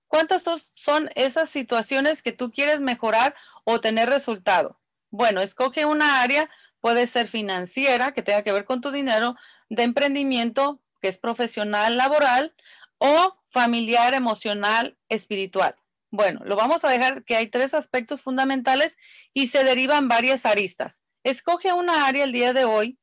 ¿Cuántas 0.07 0.43
son 0.73 1.09
esas 1.15 1.49
situaciones 1.49 2.23
que 2.23 2.31
tú 2.31 2.51
quieres 2.51 2.79
mejorar 2.79 3.35
o 3.65 3.81
tener 3.81 4.09
resultado? 4.09 4.79
Bueno, 5.09 5.41
escoge 5.41 5.85
una 5.85 6.21
área, 6.21 6.49
puede 6.79 7.07
ser 7.07 7.27
financiera, 7.27 8.13
que 8.13 8.21
tenga 8.21 8.43
que 8.43 8.53
ver 8.53 8.65
con 8.65 8.81
tu 8.81 8.91
dinero, 8.91 9.35
de 9.69 9.83
emprendimiento, 9.83 10.79
que 11.01 11.09
es 11.09 11.17
profesional, 11.17 11.97
laboral, 11.97 12.55
o 12.97 13.35
familiar, 13.49 14.13
emocional, 14.13 14.97
espiritual. 15.09 15.75
Bueno, 16.11 16.41
lo 16.45 16.55
vamos 16.55 16.83
a 16.83 16.89
dejar 16.89 17.23
que 17.23 17.35
hay 17.35 17.47
tres 17.47 17.73
aspectos 17.73 18.21
fundamentales 18.21 18.97
y 19.33 19.47
se 19.47 19.63
derivan 19.63 20.07
varias 20.07 20.45
aristas. 20.45 21.01
Escoge 21.23 21.73
una 21.73 22.05
área 22.07 22.23
el 22.23 22.31
día 22.31 22.53
de 22.53 22.65
hoy, 22.65 22.99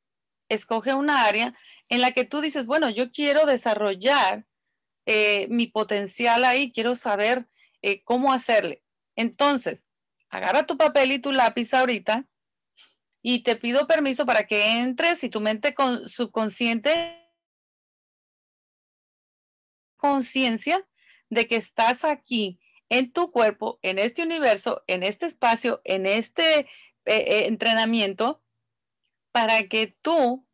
escoge 0.49 0.95
una 0.95 1.25
área 1.25 1.55
en 1.89 2.01
la 2.01 2.13
que 2.13 2.25
tú 2.25 2.41
dices, 2.41 2.67
bueno, 2.67 2.89
yo 2.89 3.11
quiero 3.11 3.45
desarrollar 3.47 4.47
eh, 5.07 5.47
mi 5.51 5.67
potencial 5.67 6.45
ahí, 6.45 6.73
quiero 6.73 6.95
saber 6.95 7.49
eh, 7.83 8.03
cómo 8.05 8.33
hacerle. 8.33 8.83
Entonces, 9.17 9.87
agarra 10.31 10.67
tu 10.67 10.77
papel 10.77 11.13
y 11.13 11.19
tu 11.19 11.33
lápiz 11.33 11.75
ahorita 11.75 12.27
y 13.21 13.43
te 13.43 13.57
pido 13.57 13.87
permiso 13.87 14.25
para 14.25 14.47
que 14.47 14.81
entres 14.81 15.23
y 15.25 15.29
tu 15.29 15.41
mente 15.41 15.75
subconsciente 16.07 17.19
conciencia 19.97 20.85
de 21.31 21.47
que 21.47 21.57
estás 21.57 22.05
aquí 22.05 22.59
en 22.93 23.11
tu 23.11 23.33
cuerpo, 23.33 23.79
en 23.81 23.99
este 23.99 24.23
universo, 24.23 24.85
en 24.87 25.03
este 25.03 25.25
espacio, 25.25 25.81
en 25.85 26.05
este 26.05 26.61
eh, 26.61 26.67
eh, 27.07 27.47
entrenamiento, 27.47 28.43
para 29.33 29.67
que 29.67 29.87
tú 29.87 30.47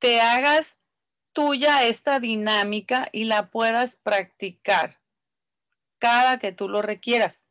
te 0.00 0.20
hagas 0.20 0.76
tuya 1.32 1.84
esta 1.84 2.18
dinámica 2.18 3.08
y 3.12 3.24
la 3.24 3.50
puedas 3.52 3.98
practicar 3.98 5.00
cada 5.98 6.40
que 6.40 6.50
tú 6.50 6.68
lo 6.68 6.82
requieras. 6.82 7.46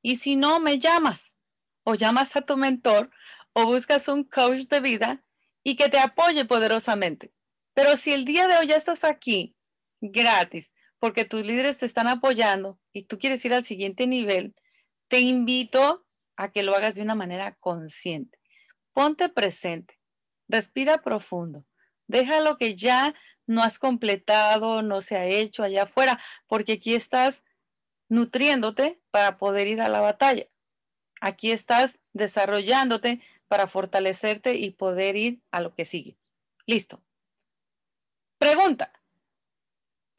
Y 0.00 0.18
si 0.18 0.36
no, 0.36 0.60
me 0.60 0.78
llamas 0.78 1.34
o 1.82 1.96
llamas 1.96 2.36
a 2.36 2.42
tu 2.42 2.56
mentor 2.56 3.10
o 3.54 3.66
buscas 3.66 4.06
un 4.06 4.22
coach 4.22 4.68
de 4.68 4.78
vida 4.78 5.24
y 5.64 5.74
que 5.74 5.88
te 5.88 5.98
apoye 5.98 6.44
poderosamente. 6.44 7.34
Pero 7.72 7.96
si 7.96 8.12
el 8.12 8.24
día 8.24 8.46
de 8.46 8.56
hoy 8.56 8.68
ya 8.68 8.76
estás 8.76 9.02
aquí 9.02 9.56
gratis, 10.00 10.72
porque 11.04 11.26
tus 11.26 11.44
líderes 11.44 11.76
te 11.76 11.84
están 11.84 12.08
apoyando 12.08 12.80
y 12.94 13.02
tú 13.02 13.18
quieres 13.18 13.44
ir 13.44 13.52
al 13.52 13.66
siguiente 13.66 14.06
nivel, 14.06 14.54
te 15.08 15.20
invito 15.20 16.06
a 16.34 16.50
que 16.50 16.62
lo 16.62 16.74
hagas 16.74 16.94
de 16.94 17.02
una 17.02 17.14
manera 17.14 17.56
consciente. 17.56 18.38
Ponte 18.94 19.28
presente, 19.28 19.98
respira 20.48 21.02
profundo, 21.02 21.66
deja 22.06 22.40
lo 22.40 22.56
que 22.56 22.74
ya 22.74 23.14
no 23.46 23.62
has 23.62 23.78
completado, 23.78 24.80
no 24.80 25.02
se 25.02 25.18
ha 25.18 25.26
hecho 25.26 25.62
allá 25.62 25.82
afuera, 25.82 26.18
porque 26.46 26.72
aquí 26.72 26.94
estás 26.94 27.42
nutriéndote 28.08 28.98
para 29.10 29.36
poder 29.36 29.66
ir 29.66 29.82
a 29.82 29.90
la 29.90 30.00
batalla. 30.00 30.46
Aquí 31.20 31.50
estás 31.50 32.00
desarrollándote 32.14 33.20
para 33.46 33.66
fortalecerte 33.66 34.54
y 34.54 34.70
poder 34.70 35.16
ir 35.16 35.42
a 35.50 35.60
lo 35.60 35.74
que 35.74 35.84
sigue. 35.84 36.16
Listo. 36.64 37.02
Pregunta, 38.38 38.90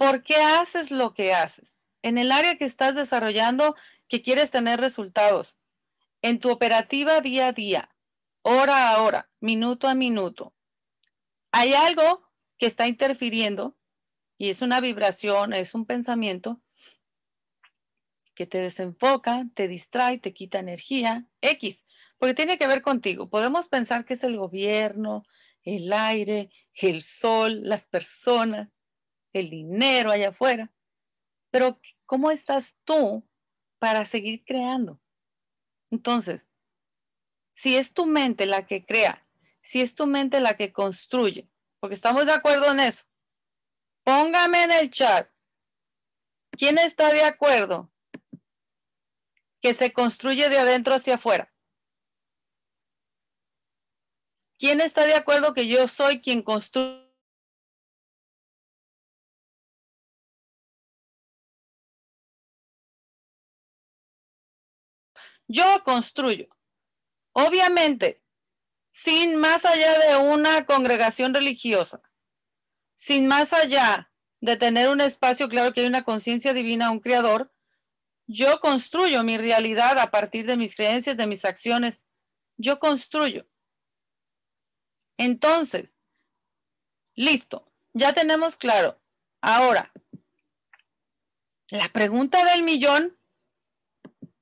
¿Por 0.05 0.21
qué 0.21 0.35
haces 0.35 0.91
lo 0.91 1.15
que 1.15 1.33
haces? 1.33 1.75
En 2.03 2.19
el 2.19 2.31
área 2.31 2.57
que 2.57 2.65
estás 2.65 2.93
desarrollando, 2.93 3.75
que 4.07 4.21
quieres 4.21 4.51
tener 4.51 4.79
resultados. 4.79 5.57
En 6.21 6.37
tu 6.37 6.51
operativa 6.51 7.21
día 7.21 7.47
a 7.47 7.53
día, 7.53 7.89
hora 8.43 8.91
a 8.91 9.01
hora, 9.01 9.31
minuto 9.39 9.87
a 9.87 9.95
minuto. 9.95 10.53
Hay 11.51 11.73
algo 11.73 12.29
que 12.59 12.67
está 12.67 12.85
interfiriendo 12.87 13.79
y 14.37 14.51
es 14.51 14.61
una 14.61 14.79
vibración, 14.79 15.53
es 15.53 15.73
un 15.73 15.87
pensamiento 15.87 16.61
que 18.35 18.45
te 18.45 18.59
desenfoca, 18.59 19.47
te 19.55 19.67
distrae, 19.67 20.19
te 20.19 20.35
quita 20.35 20.59
energía, 20.59 21.25
X, 21.41 21.83
porque 22.19 22.35
tiene 22.35 22.59
que 22.59 22.67
ver 22.67 22.83
contigo. 22.83 23.27
Podemos 23.31 23.69
pensar 23.69 24.05
que 24.05 24.13
es 24.13 24.23
el 24.23 24.37
gobierno, 24.37 25.23
el 25.63 25.91
aire, 25.91 26.51
el 26.75 27.01
sol, 27.01 27.61
las 27.63 27.87
personas, 27.87 28.69
el 29.39 29.49
dinero 29.49 30.11
allá 30.11 30.29
afuera. 30.29 30.71
Pero 31.51 31.79
¿cómo 32.05 32.31
estás 32.31 32.75
tú 32.83 33.27
para 33.79 34.05
seguir 34.05 34.43
creando? 34.45 34.99
Entonces, 35.91 36.47
si 37.53 37.77
es 37.77 37.93
tu 37.93 38.05
mente 38.05 38.45
la 38.45 38.65
que 38.65 38.85
crea, 38.85 39.27
si 39.61 39.81
es 39.81 39.95
tu 39.95 40.05
mente 40.07 40.39
la 40.39 40.57
que 40.57 40.73
construye, 40.73 41.49
porque 41.79 41.95
estamos 41.95 42.25
de 42.25 42.33
acuerdo 42.33 42.71
en 42.71 42.79
eso, 42.79 43.05
póngame 44.03 44.63
en 44.63 44.71
el 44.71 44.89
chat, 44.89 45.29
¿quién 46.51 46.77
está 46.77 47.11
de 47.11 47.23
acuerdo 47.23 47.91
que 49.61 49.73
se 49.73 49.93
construye 49.93 50.49
de 50.49 50.59
adentro 50.59 50.93
hacia 50.93 51.15
afuera? 51.15 51.51
¿Quién 54.57 54.79
está 54.79 55.05
de 55.05 55.15
acuerdo 55.15 55.53
que 55.53 55.67
yo 55.67 55.87
soy 55.87 56.21
quien 56.21 56.41
construye? 56.41 57.04
Yo 65.47 65.83
construyo. 65.83 66.47
Obviamente, 67.33 68.21
sin 68.91 69.35
más 69.35 69.65
allá 69.65 69.99
de 69.99 70.15
una 70.17 70.65
congregación 70.65 71.33
religiosa, 71.33 72.01
sin 72.95 73.27
más 73.27 73.53
allá 73.53 74.11
de 74.39 74.57
tener 74.57 74.89
un 74.89 75.01
espacio 75.01 75.49
claro 75.49 75.73
que 75.73 75.81
hay 75.81 75.87
una 75.87 76.03
conciencia 76.03 76.53
divina, 76.53 76.91
un 76.91 76.99
creador, 76.99 77.51
yo 78.27 78.59
construyo 78.59 79.23
mi 79.23 79.37
realidad 79.37 79.99
a 79.99 80.11
partir 80.11 80.45
de 80.45 80.57
mis 80.57 80.75
creencias, 80.75 81.17
de 81.17 81.27
mis 81.27 81.45
acciones. 81.45 82.03
Yo 82.57 82.79
construyo. 82.79 83.47
Entonces, 85.17 85.95
listo, 87.15 87.71
ya 87.93 88.13
tenemos 88.13 88.57
claro. 88.57 88.99
Ahora, 89.41 89.91
la 91.69 91.89
pregunta 91.89 92.43
del 92.45 92.63
millón, 92.63 93.17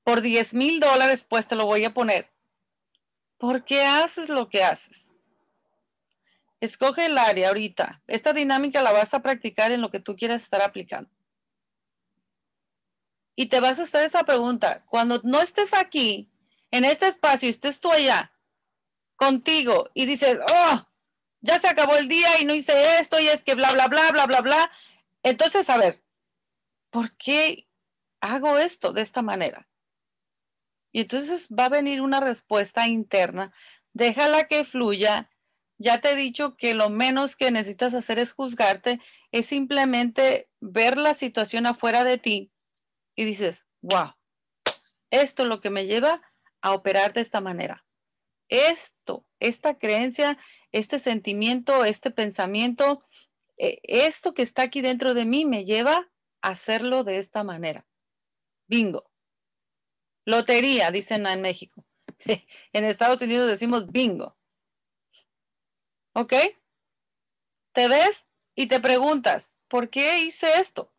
por 0.04 0.20
10 0.20 0.54
mil 0.54 0.80
dólares, 0.80 1.26
pues 1.28 1.48
te 1.48 1.56
lo 1.56 1.66
voy 1.66 1.84
a 1.84 1.94
poner. 1.94 2.30
¿Por 3.38 3.64
qué 3.64 3.84
haces 3.84 4.28
lo 4.28 4.48
que 4.48 4.62
haces? 4.62 5.10
Escoge 6.60 7.06
el 7.06 7.18
área 7.18 7.48
ahorita. 7.48 8.02
Esta 8.06 8.32
dinámica 8.32 8.82
la 8.82 8.92
vas 8.92 9.12
a 9.14 9.22
practicar 9.22 9.72
en 9.72 9.80
lo 9.80 9.90
que 9.90 10.00
tú 10.00 10.14
quieras 10.14 10.42
estar 10.42 10.62
aplicando. 10.62 11.10
Y 13.34 13.46
te 13.46 13.60
vas 13.60 13.80
a 13.80 13.82
hacer 13.82 14.04
esa 14.04 14.24
pregunta. 14.24 14.84
Cuando 14.88 15.20
no 15.24 15.40
estés 15.40 15.74
aquí, 15.74 16.30
en 16.70 16.84
este 16.84 17.06
espacio, 17.06 17.48
estés 17.48 17.80
tú 17.80 17.90
allá, 17.90 18.32
contigo 19.16 19.90
y 19.94 20.06
dices, 20.06 20.38
oh, 20.52 20.86
ya 21.40 21.58
se 21.58 21.68
acabó 21.68 21.96
el 21.96 22.08
día 22.08 22.40
y 22.40 22.44
no 22.44 22.54
hice 22.54 22.98
esto 22.98 23.20
y 23.20 23.28
es 23.28 23.42
que 23.42 23.54
bla, 23.54 23.72
bla, 23.72 23.88
bla, 23.88 24.10
bla, 24.12 24.26
bla, 24.26 24.40
bla. 24.40 24.70
Entonces, 25.22 25.68
a 25.70 25.76
ver, 25.76 26.02
¿por 26.90 27.16
qué 27.16 27.68
hago 28.20 28.58
esto 28.58 28.92
de 28.92 29.02
esta 29.02 29.22
manera? 29.22 29.68
Y 30.94 31.02
entonces 31.02 31.48
va 31.48 31.66
a 31.66 31.68
venir 31.68 32.00
una 32.00 32.20
respuesta 32.20 32.88
interna. 32.88 33.52
Déjala 33.92 34.46
que 34.48 34.64
fluya. 34.64 35.28
Ya 35.76 36.00
te 36.00 36.12
he 36.12 36.16
dicho 36.16 36.56
que 36.56 36.72
lo 36.72 36.88
menos 36.88 37.36
que 37.36 37.50
necesitas 37.50 37.92
hacer 37.92 38.18
es 38.18 38.32
juzgarte, 38.32 39.00
es 39.32 39.46
simplemente 39.46 40.48
ver 40.60 40.96
la 40.96 41.12
situación 41.12 41.66
afuera 41.66 42.04
de 42.04 42.16
ti 42.16 42.52
y 43.14 43.24
dices, 43.24 43.66
wow, 43.82 44.12
esto 45.10 45.42
es 45.42 45.48
lo 45.48 45.60
que 45.60 45.70
me 45.70 45.86
lleva 45.86 46.22
a 46.62 46.72
operar 46.72 47.12
de 47.12 47.20
esta 47.20 47.42
manera 47.42 47.84
esto, 48.48 49.26
esta 49.40 49.78
creencia, 49.78 50.38
este 50.72 50.98
sentimiento, 50.98 51.84
este 51.84 52.10
pensamiento, 52.10 53.04
eh, 53.56 53.80
esto 53.82 54.34
que 54.34 54.42
está 54.42 54.62
aquí 54.62 54.80
dentro 54.80 55.14
de 55.14 55.24
mí 55.24 55.44
me 55.44 55.64
lleva 55.64 56.10
a 56.42 56.50
hacerlo 56.50 57.04
de 57.04 57.18
esta 57.18 57.42
manera. 57.44 57.86
Bingo. 58.66 59.10
Lotería, 60.24 60.90
dicen 60.90 61.26
en 61.26 61.40
México. 61.42 61.84
en 62.72 62.84
Estados 62.84 63.20
Unidos 63.20 63.48
decimos 63.48 63.90
bingo. 63.90 64.36
¿Ok? 66.14 66.32
Te 67.72 67.88
ves 67.88 68.24
y 68.54 68.66
te 68.66 68.80
preguntas, 68.80 69.58
¿por 69.68 69.90
qué 69.90 70.20
hice 70.20 70.60
esto? 70.60 70.92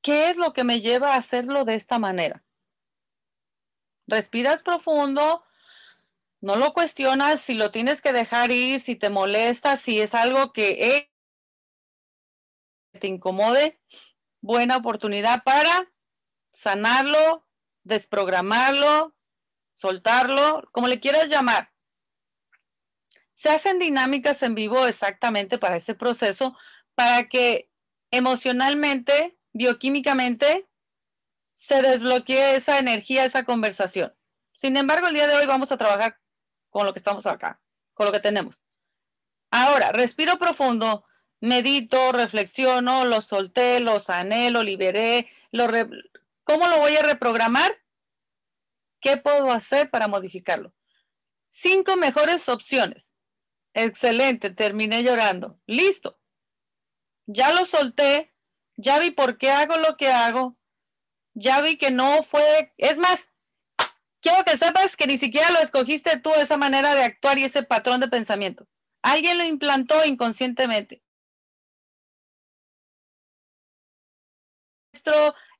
¿Qué 0.00 0.30
es 0.30 0.36
lo 0.36 0.52
que 0.52 0.64
me 0.64 0.80
lleva 0.80 1.14
a 1.14 1.16
hacerlo 1.16 1.64
de 1.64 1.74
esta 1.74 1.98
manera? 1.98 2.44
Respiras 4.06 4.62
profundo, 4.62 5.44
no 6.40 6.56
lo 6.56 6.72
cuestionas 6.72 7.40
si 7.40 7.54
lo 7.54 7.70
tienes 7.70 8.02
que 8.02 8.12
dejar 8.12 8.50
ir, 8.52 8.78
si 8.78 8.96
te 8.96 9.10
molesta, 9.10 9.76
si 9.76 10.00
es 10.00 10.14
algo 10.14 10.52
que 10.52 11.10
te 13.00 13.06
incomode. 13.06 13.80
Buena 14.40 14.76
oportunidad 14.76 15.42
para 15.42 15.90
sanarlo, 16.52 17.43
desprogramarlo, 17.84 19.14
soltarlo, 19.74 20.68
como 20.72 20.88
le 20.88 21.00
quieras 21.00 21.28
llamar. 21.28 21.72
Se 23.34 23.50
hacen 23.50 23.78
dinámicas 23.78 24.42
en 24.42 24.54
vivo 24.54 24.86
exactamente 24.86 25.58
para 25.58 25.76
ese 25.76 25.94
proceso, 25.94 26.56
para 26.94 27.28
que 27.28 27.70
emocionalmente, 28.10 29.38
bioquímicamente, 29.52 30.68
se 31.56 31.82
desbloquee 31.82 32.56
esa 32.56 32.78
energía, 32.78 33.24
esa 33.24 33.44
conversación. 33.44 34.14
Sin 34.52 34.76
embargo, 34.76 35.08
el 35.08 35.14
día 35.14 35.26
de 35.26 35.34
hoy 35.34 35.46
vamos 35.46 35.72
a 35.72 35.76
trabajar 35.76 36.18
con 36.70 36.86
lo 36.86 36.92
que 36.92 36.98
estamos 36.98 37.26
acá, 37.26 37.60
con 37.92 38.06
lo 38.06 38.12
que 38.12 38.20
tenemos. 38.20 38.62
Ahora, 39.50 39.92
respiro 39.92 40.38
profundo, 40.38 41.04
medito, 41.40 42.12
reflexiono, 42.12 43.04
lo 43.04 43.20
solté, 43.20 43.80
lo 43.80 44.00
sané, 44.00 44.50
lo 44.50 44.62
liberé, 44.62 45.28
lo 45.52 45.68
¿cómo 46.44 46.66
lo 46.68 46.78
voy 46.78 46.96
a 46.96 47.02
reprogramar? 47.02 47.76
¿Qué 49.00 49.16
puedo 49.16 49.50
hacer 49.52 49.90
para 49.90 50.08
modificarlo? 50.08 50.74
Cinco 51.50 51.96
mejores 51.96 52.48
opciones. 52.48 53.14
Excelente, 53.74 54.50
terminé 54.50 55.02
llorando. 55.02 55.60
Listo. 55.66 56.18
Ya 57.26 57.52
lo 57.52 57.66
solté, 57.66 58.34
ya 58.76 58.98
vi 58.98 59.10
por 59.10 59.38
qué 59.38 59.50
hago 59.50 59.76
lo 59.76 59.96
que 59.96 60.08
hago, 60.08 60.56
ya 61.34 61.60
vi 61.60 61.76
que 61.76 61.90
no 61.90 62.22
fue, 62.22 62.72
es 62.76 62.98
más, 62.98 63.28
quiero 64.20 64.44
que 64.44 64.56
sepas 64.56 64.96
que 64.96 65.06
ni 65.06 65.18
siquiera 65.18 65.50
lo 65.50 65.58
escogiste 65.58 66.18
tú 66.18 66.32
esa 66.34 66.56
manera 66.56 66.94
de 66.94 67.02
actuar 67.04 67.38
y 67.38 67.44
ese 67.44 67.62
patrón 67.62 68.00
de 68.00 68.08
pensamiento. 68.08 68.66
Alguien 69.02 69.38
lo 69.38 69.44
implantó 69.44 70.04
inconscientemente. 70.04 71.02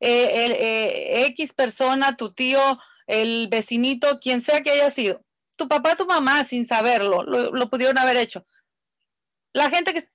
Eh, 0.01 0.47
el, 0.47 0.53
eh, 0.53 1.27
X 1.27 1.53
persona, 1.53 2.17
tu 2.17 2.33
tío, 2.33 2.79
el 3.07 3.49
vecinito, 3.49 4.21
quien 4.21 4.43
sea 4.43 4.63
que 4.63 4.71
haya 4.71 4.91
sido. 4.91 5.25
Tu 5.57 5.69
papá, 5.69 5.97
tu 5.97 6.07
mamá, 6.07 6.45
sin 6.45 6.67
saberlo, 6.67 7.23
lo, 7.23 7.71
pudieron 7.71 7.99
haber 7.99 8.17
hecho. 8.17 8.45
La 9.53 9.71
gente 9.71 9.95
que, 9.95 10.09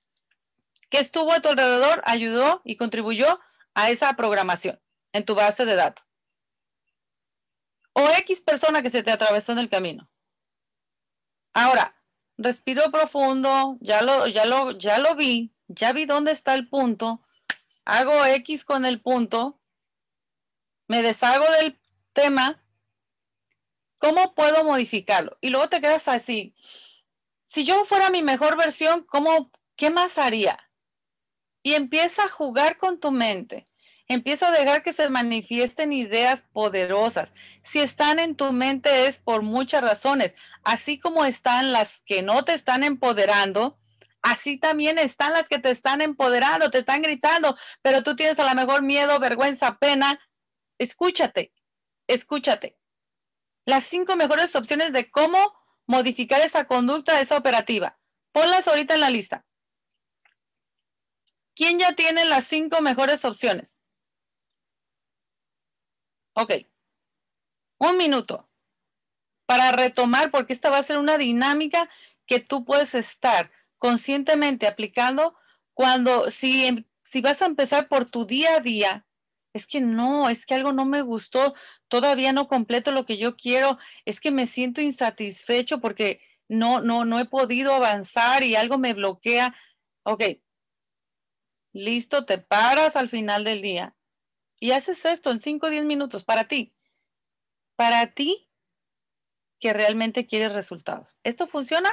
que 0.90 0.98
estuvo 0.98 1.32
a 1.32 1.40
tu 1.40 1.48
alrededor 1.48 2.02
ayudó 2.04 2.60
y 2.64 2.76
contribuyó 2.76 3.40
a 3.74 3.90
esa 3.90 4.14
programación 4.14 4.80
en 5.12 5.24
tu 5.24 5.34
base 5.34 5.64
de 5.64 5.76
datos 5.76 6.04
o 7.92 8.08
X 8.18 8.40
persona 8.42 8.82
que 8.82 8.90
se 8.90 9.02
te 9.02 9.10
atravesó 9.10 9.52
en 9.52 9.58
el 9.58 9.68
camino. 9.68 10.08
Ahora, 11.52 11.96
respiro 12.36 12.90
profundo, 12.90 13.76
ya 13.80 14.02
lo, 14.02 14.26
ya 14.26 14.44
lo, 14.46 14.72
ya 14.72 14.98
lo 14.98 15.14
vi, 15.16 15.52
ya 15.68 15.92
vi 15.92 16.06
dónde 16.06 16.32
está 16.32 16.54
el 16.54 16.68
punto, 16.68 17.20
hago 17.84 18.24
X 18.24 18.64
con 18.64 18.84
el 18.84 19.00
punto, 19.00 19.59
me 20.90 21.02
deshago 21.02 21.48
del 21.52 21.78
tema, 22.12 22.64
¿cómo 23.98 24.34
puedo 24.34 24.64
modificarlo? 24.64 25.38
Y 25.40 25.50
luego 25.50 25.68
te 25.68 25.80
quedas 25.80 26.08
así. 26.08 26.56
Si 27.46 27.64
yo 27.64 27.84
fuera 27.84 28.10
mi 28.10 28.24
mejor 28.24 28.56
versión, 28.56 29.04
¿cómo, 29.04 29.52
qué 29.76 29.90
más 29.90 30.18
haría? 30.18 30.58
Y 31.62 31.74
empieza 31.74 32.24
a 32.24 32.28
jugar 32.28 32.76
con 32.76 32.98
tu 32.98 33.12
mente. 33.12 33.66
Empieza 34.08 34.48
a 34.48 34.50
dejar 34.50 34.82
que 34.82 34.92
se 34.92 35.08
manifiesten 35.08 35.92
ideas 35.92 36.42
poderosas. 36.52 37.34
Si 37.62 37.78
están 37.78 38.18
en 38.18 38.34
tu 38.34 38.52
mente 38.52 39.06
es 39.06 39.20
por 39.20 39.42
muchas 39.42 39.82
razones. 39.82 40.34
Así 40.64 40.98
como 40.98 41.24
están 41.24 41.70
las 41.70 42.00
que 42.04 42.22
no 42.22 42.44
te 42.44 42.54
están 42.54 42.82
empoderando, 42.82 43.78
así 44.22 44.58
también 44.58 44.98
están 44.98 45.34
las 45.34 45.48
que 45.48 45.60
te 45.60 45.70
están 45.70 46.00
empoderando, 46.00 46.68
te 46.68 46.78
están 46.78 47.00
gritando, 47.00 47.56
pero 47.80 48.02
tú 48.02 48.16
tienes 48.16 48.40
a 48.40 48.44
lo 48.44 48.56
mejor 48.56 48.82
miedo, 48.82 49.20
vergüenza, 49.20 49.78
pena. 49.78 50.18
Escúchate, 50.80 51.52
escúchate. 52.06 52.78
Las 53.66 53.84
cinco 53.84 54.16
mejores 54.16 54.56
opciones 54.56 54.94
de 54.94 55.10
cómo 55.10 55.54
modificar 55.86 56.40
esa 56.40 56.66
conducta, 56.66 57.20
esa 57.20 57.36
operativa. 57.36 57.98
Ponlas 58.32 58.66
ahorita 58.66 58.94
en 58.94 59.00
la 59.00 59.10
lista. 59.10 59.44
¿Quién 61.54 61.78
ya 61.78 61.94
tiene 61.94 62.24
las 62.24 62.46
cinco 62.46 62.80
mejores 62.80 63.26
opciones? 63.26 63.76
Ok. 66.32 66.52
Un 67.76 67.98
minuto 67.98 68.48
para 69.44 69.72
retomar, 69.72 70.30
porque 70.30 70.54
esta 70.54 70.70
va 70.70 70.78
a 70.78 70.82
ser 70.82 70.96
una 70.96 71.18
dinámica 71.18 71.90
que 72.24 72.40
tú 72.40 72.64
puedes 72.64 72.94
estar 72.94 73.50
conscientemente 73.76 74.66
aplicando 74.66 75.36
cuando, 75.74 76.30
si, 76.30 76.64
em, 76.64 76.86
si 77.04 77.20
vas 77.20 77.42
a 77.42 77.46
empezar 77.46 77.88
por 77.88 78.10
tu 78.10 78.24
día 78.24 78.54
a 78.54 78.60
día 78.60 79.06
es 79.52 79.66
que 79.66 79.80
no, 79.80 80.28
es 80.28 80.46
que 80.46 80.54
algo 80.54 80.72
no 80.72 80.84
me 80.84 81.02
gustó, 81.02 81.54
todavía 81.88 82.32
no 82.32 82.48
completo 82.48 82.92
lo 82.92 83.06
que 83.06 83.18
yo 83.18 83.36
quiero, 83.36 83.78
es 84.04 84.20
que 84.20 84.30
me 84.30 84.46
siento 84.46 84.80
insatisfecho 84.80 85.80
porque 85.80 86.20
no, 86.48 86.80
no, 86.80 87.04
no 87.04 87.18
he 87.20 87.24
podido 87.26 87.74
avanzar 87.74 88.42
y 88.44 88.56
algo 88.56 88.78
me 88.78 88.94
bloquea. 88.94 89.54
Ok, 90.04 90.22
listo, 91.72 92.24
te 92.26 92.38
paras 92.38 92.96
al 92.96 93.08
final 93.08 93.44
del 93.44 93.62
día 93.62 93.96
y 94.60 94.72
haces 94.72 95.04
esto 95.04 95.30
en 95.30 95.40
5 95.40 95.66
o 95.66 95.70
10 95.70 95.84
minutos 95.84 96.24
para 96.24 96.44
ti. 96.48 96.74
Para 97.76 98.08
ti 98.08 98.48
que 99.60 99.72
realmente 99.72 100.26
quieres 100.26 100.52
resultados. 100.52 101.08
¿Esto 101.24 101.46
funciona? 101.46 101.90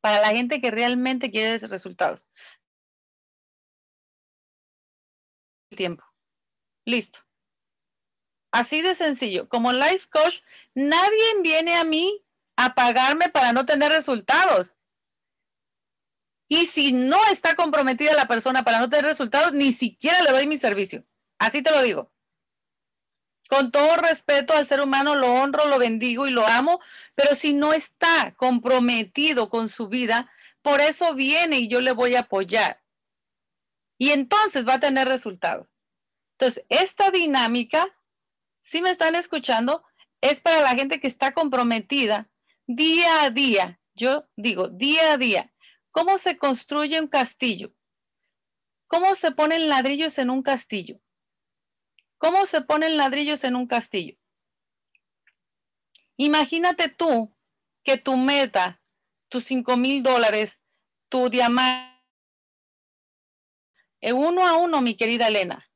Para 0.00 0.20
la 0.20 0.28
gente 0.28 0.60
que 0.60 0.70
realmente 0.70 1.30
quiere 1.30 1.58
resultados. 1.66 2.28
Tiempo. 5.70 6.13
Listo. 6.84 7.20
Así 8.52 8.82
de 8.82 8.94
sencillo. 8.94 9.48
Como 9.48 9.72
life 9.72 10.08
coach, 10.10 10.40
nadie 10.74 11.40
viene 11.42 11.74
a 11.74 11.84
mí 11.84 12.24
a 12.56 12.74
pagarme 12.74 13.28
para 13.28 13.52
no 13.52 13.66
tener 13.66 13.90
resultados. 13.90 14.74
Y 16.48 16.66
si 16.66 16.92
no 16.92 17.18
está 17.32 17.56
comprometida 17.56 18.14
la 18.14 18.28
persona 18.28 18.62
para 18.62 18.78
no 18.78 18.88
tener 18.88 19.06
resultados, 19.06 19.52
ni 19.52 19.72
siquiera 19.72 20.22
le 20.22 20.30
doy 20.30 20.46
mi 20.46 20.58
servicio. 20.58 21.04
Así 21.38 21.62
te 21.62 21.70
lo 21.70 21.82
digo. 21.82 22.12
Con 23.48 23.70
todo 23.70 23.96
respeto 23.96 24.54
al 24.54 24.66
ser 24.66 24.80
humano, 24.80 25.14
lo 25.16 25.32
honro, 25.32 25.66
lo 25.66 25.78
bendigo 25.78 26.26
y 26.26 26.30
lo 26.30 26.46
amo, 26.46 26.80
pero 27.14 27.34
si 27.34 27.54
no 27.54 27.72
está 27.72 28.34
comprometido 28.36 29.50
con 29.50 29.68
su 29.68 29.88
vida, 29.88 30.30
por 30.62 30.80
eso 30.80 31.14
viene 31.14 31.58
y 31.58 31.68
yo 31.68 31.80
le 31.80 31.92
voy 31.92 32.14
a 32.14 32.20
apoyar. 32.20 32.82
Y 33.98 34.12
entonces 34.12 34.66
va 34.66 34.74
a 34.74 34.80
tener 34.80 35.08
resultados. 35.08 35.73
Entonces, 36.38 36.64
esta 36.68 37.10
dinámica, 37.10 37.96
si 38.60 38.82
me 38.82 38.90
están 38.90 39.14
escuchando, 39.14 39.84
es 40.20 40.40
para 40.40 40.60
la 40.60 40.74
gente 40.74 41.00
que 41.00 41.06
está 41.06 41.32
comprometida 41.32 42.30
día 42.66 43.22
a 43.22 43.30
día. 43.30 43.80
Yo 43.94 44.28
digo, 44.36 44.68
día 44.68 45.12
a 45.12 45.16
día. 45.16 45.52
¿Cómo 45.90 46.18
se 46.18 46.36
construye 46.36 47.00
un 47.00 47.06
castillo? 47.06 47.72
¿Cómo 48.88 49.14
se 49.14 49.30
ponen 49.30 49.68
ladrillos 49.68 50.18
en 50.18 50.30
un 50.30 50.42
castillo? 50.42 51.00
¿Cómo 52.18 52.46
se 52.46 52.62
ponen 52.62 52.96
ladrillos 52.96 53.44
en 53.44 53.54
un 53.54 53.66
castillo? 53.66 54.16
Imagínate 56.16 56.88
tú 56.88 57.36
que 57.82 57.96
tu 57.98 58.16
meta, 58.16 58.80
tus 59.28 59.44
cinco 59.44 59.76
mil 59.76 60.02
dólares, 60.02 60.60
tu 61.08 61.28
diamante, 61.28 61.92
uno 64.12 64.46
a 64.46 64.56
uno, 64.56 64.80
mi 64.80 64.96
querida 64.96 65.28
Elena, 65.28 65.68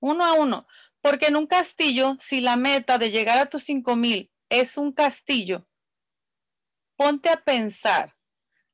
uno 0.00 0.24
a 0.24 0.32
uno. 0.32 0.66
Porque 1.00 1.26
en 1.26 1.36
un 1.36 1.46
castillo, 1.46 2.16
si 2.20 2.40
la 2.40 2.56
meta 2.56 2.98
de 2.98 3.10
llegar 3.10 3.38
a 3.38 3.46
tus 3.46 3.64
cinco 3.64 3.96
mil 3.96 4.30
es 4.48 4.76
un 4.76 4.92
castillo, 4.92 5.66
ponte 6.96 7.28
a 7.28 7.42
pensar. 7.42 8.16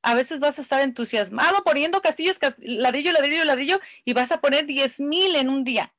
A 0.01 0.13
veces 0.13 0.39
vas 0.39 0.59
a 0.59 0.61
estar 0.61 0.81
entusiasmado 0.81 1.63
poniendo 1.63 2.01
castillos, 2.01 2.37
ladrillo, 2.57 3.11
ladrillo, 3.11 3.43
ladrillo, 3.43 3.79
y 4.03 4.13
vas 4.13 4.31
a 4.31 4.41
poner 4.41 4.65
diez 4.65 4.99
mil 4.99 5.35
en 5.35 5.49
un 5.49 5.63
día. 5.63 5.95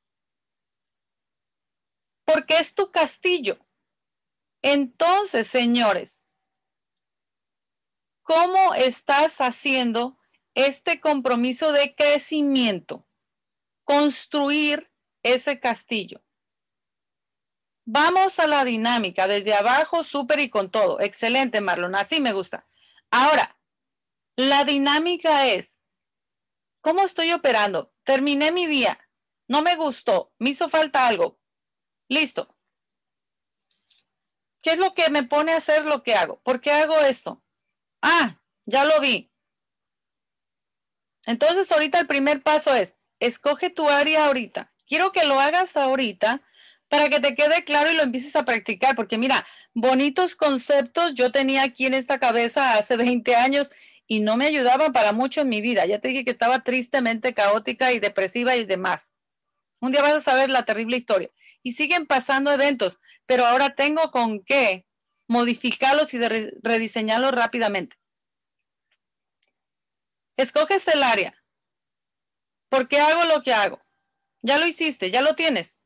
Porque 2.25 2.55
es 2.57 2.73
tu 2.73 2.91
castillo. 2.91 3.59
Entonces, 4.61 5.47
señores, 5.47 6.23
¿cómo 8.23 8.73
estás 8.75 9.39
haciendo 9.39 10.17
este 10.55 10.99
compromiso 10.99 11.71
de 11.71 11.95
crecimiento? 11.95 13.07
Construir 13.83 14.91
ese 15.33 15.59
castillo. 15.59 16.23
Vamos 17.85 18.37
a 18.39 18.47
la 18.47 18.65
dinámica, 18.65 19.27
desde 19.27 19.53
abajo, 19.53 20.03
súper 20.03 20.41
y 20.41 20.49
con 20.49 20.69
todo. 20.71 20.99
Excelente, 20.99 21.61
Marlon, 21.61 21.95
así 21.95 22.19
me 22.19 22.33
gusta. 22.33 22.67
Ahora, 23.11 23.57
la 24.35 24.65
dinámica 24.65 25.47
es, 25.47 25.77
¿cómo 26.81 27.03
estoy 27.03 27.31
operando? 27.31 27.93
Terminé 28.03 28.51
mi 28.51 28.67
día, 28.67 28.99
no 29.47 29.61
me 29.61 29.75
gustó, 29.77 30.33
me 30.37 30.49
hizo 30.49 30.67
falta 30.67 31.07
algo. 31.07 31.39
Listo. 32.09 32.57
¿Qué 34.61 34.71
es 34.71 34.79
lo 34.79 34.93
que 34.93 35.09
me 35.09 35.23
pone 35.23 35.53
a 35.53 35.57
hacer 35.57 35.85
lo 35.85 36.03
que 36.03 36.15
hago? 36.15 36.41
¿Por 36.41 36.59
qué 36.59 36.71
hago 36.71 36.99
esto? 36.99 37.41
Ah, 38.01 38.41
ya 38.65 38.83
lo 38.83 38.99
vi. 38.99 39.31
Entonces 41.25 41.71
ahorita 41.71 41.99
el 41.99 42.07
primer 42.07 42.43
paso 42.43 42.73
es, 42.73 42.97
escoge 43.19 43.69
tu 43.69 43.87
área 43.87 44.25
ahorita 44.25 44.73
quiero 44.87 45.11
que 45.11 45.25
lo 45.25 45.39
hagas 45.39 45.75
ahorita 45.77 46.41
para 46.89 47.09
que 47.09 47.19
te 47.19 47.35
quede 47.35 47.63
claro 47.63 47.91
y 47.91 47.95
lo 47.95 48.03
empieces 48.03 48.35
a 48.35 48.45
practicar, 48.45 48.95
porque 48.95 49.17
mira, 49.17 49.45
bonitos 49.73 50.35
conceptos 50.35 51.13
yo 51.13 51.31
tenía 51.31 51.63
aquí 51.63 51.85
en 51.85 51.93
esta 51.93 52.19
cabeza 52.19 52.75
hace 52.75 52.97
20 52.97 53.35
años 53.35 53.69
y 54.07 54.21
no 54.21 54.37
me 54.37 54.45
ayudaban 54.47 54.93
para 54.93 55.11
mucho 55.11 55.41
en 55.41 55.49
mi 55.49 55.61
vida. 55.61 55.85
Ya 55.85 55.99
te 55.99 56.07
dije 56.07 56.23
que 56.23 56.31
estaba 56.31 56.63
tristemente 56.63 57.33
caótica 57.33 57.91
y 57.91 57.99
depresiva 57.99 58.55
y 58.55 58.65
demás. 58.65 59.11
Un 59.81 59.91
día 59.91 60.01
vas 60.01 60.13
a 60.13 60.21
saber 60.21 60.49
la 60.49 60.65
terrible 60.65 60.97
historia. 60.97 61.29
Y 61.61 61.73
siguen 61.73 62.07
pasando 62.07 62.51
eventos, 62.51 62.99
pero 63.25 63.45
ahora 63.45 63.75
tengo 63.75 64.09
con 64.11 64.43
qué 64.43 64.85
modificarlos 65.27 66.13
y 66.13 66.19
rediseñarlos 66.19 67.33
rápidamente. 67.33 67.97
Escoges 70.37 70.87
el 70.87 71.03
área. 71.03 71.43
¿Por 72.69 72.87
qué 72.87 72.99
hago 72.99 73.25
lo 73.25 73.41
que 73.41 73.53
hago? 73.53 73.86
Ya 74.41 74.57
lo 74.57 74.67
hiciste, 74.67 75.11
ya 75.11 75.21
lo 75.21 75.35
tienes. 75.35 75.79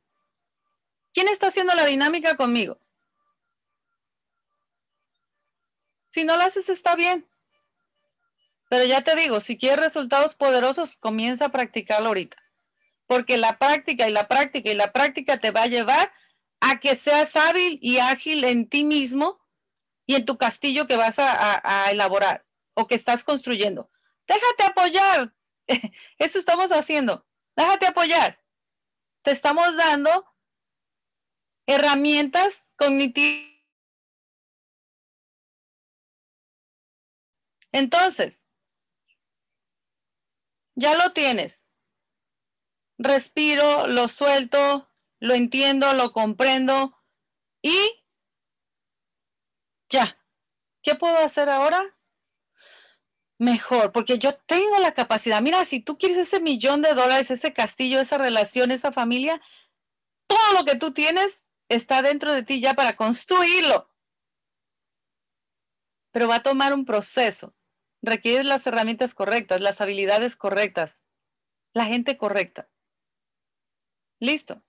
¿Quién 1.13 1.27
está 1.27 1.47
haciendo 1.47 1.73
la 1.73 1.85
dinámica 1.85 2.35
conmigo? 2.35 2.79
Si 6.09 6.23
no 6.23 6.35
lo 6.35 6.43
haces, 6.43 6.69
está 6.69 6.95
bien. 6.95 7.27
Pero 8.69 8.85
ya 8.85 9.01
te 9.01 9.15
digo, 9.15 9.41
si 9.41 9.57
quieres 9.57 9.79
resultados 9.79 10.35
poderosos, 10.35 10.97
comienza 10.97 11.45
a 11.45 11.51
practicarlo 11.51 12.07
ahorita. 12.07 12.37
Porque 13.07 13.37
la 13.37 13.57
práctica 13.57 14.07
y 14.07 14.11
la 14.11 14.27
práctica 14.27 14.71
y 14.71 14.75
la 14.75 14.93
práctica 14.93 15.37
te 15.39 15.51
va 15.51 15.63
a 15.63 15.67
llevar 15.67 16.11
a 16.61 16.79
que 16.79 16.95
seas 16.95 17.35
hábil 17.35 17.79
y 17.81 17.97
ágil 17.97 18.43
en 18.45 18.69
ti 18.69 18.83
mismo 18.83 19.41
y 20.05 20.15
en 20.15 20.25
tu 20.25 20.37
castillo 20.37 20.87
que 20.87 20.95
vas 20.95 21.19
a, 21.19 21.61
a 21.63 21.91
elaborar 21.91 22.45
o 22.73 22.87
que 22.87 22.95
estás 22.95 23.23
construyendo. 23.23 23.89
Déjate 24.27 24.63
apoyar. 24.63 25.33
Eso 26.17 26.39
estamos 26.39 26.71
haciendo. 26.71 27.25
Déjate 27.55 27.87
apoyar 27.87 28.40
te 29.23 29.31
estamos 29.31 29.75
dando 29.75 30.25
herramientas 31.67 32.67
cognitivas. 32.75 33.51
Entonces, 37.71 38.45
ya 40.75 40.95
lo 40.95 41.13
tienes. 41.13 41.65
Respiro, 42.97 43.87
lo 43.87 44.07
suelto, 44.07 44.89
lo 45.19 45.33
entiendo, 45.33 45.93
lo 45.93 46.11
comprendo 46.11 46.97
y 47.61 47.75
ya. 49.89 50.17
¿Qué 50.83 50.95
puedo 50.95 51.17
hacer 51.17 51.49
ahora? 51.49 51.95
Mejor, 53.41 53.91
porque 53.91 54.19
yo 54.19 54.35
tengo 54.35 54.77
la 54.79 54.93
capacidad. 54.93 55.41
Mira, 55.41 55.65
si 55.65 55.79
tú 55.79 55.97
quieres 55.97 56.17
ese 56.19 56.39
millón 56.39 56.83
de 56.83 56.93
dólares, 56.93 57.31
ese 57.31 57.53
castillo, 57.53 57.99
esa 57.99 58.19
relación, 58.19 58.69
esa 58.69 58.91
familia, 58.91 59.41
todo 60.27 60.53
lo 60.53 60.63
que 60.63 60.77
tú 60.77 60.93
tienes 60.93 61.47
está 61.67 62.03
dentro 62.03 62.33
de 62.33 62.43
ti 62.43 62.61
ya 62.61 62.75
para 62.75 62.95
construirlo. 62.95 63.89
Pero 66.11 66.27
va 66.27 66.35
a 66.35 66.43
tomar 66.43 66.71
un 66.73 66.85
proceso. 66.85 67.55
Requiere 68.03 68.43
las 68.43 68.67
herramientas 68.67 69.15
correctas, 69.15 69.59
las 69.59 69.81
habilidades 69.81 70.35
correctas, 70.35 71.01
la 71.73 71.85
gente 71.85 72.17
correcta. 72.17 72.69
Listo. 74.19 74.61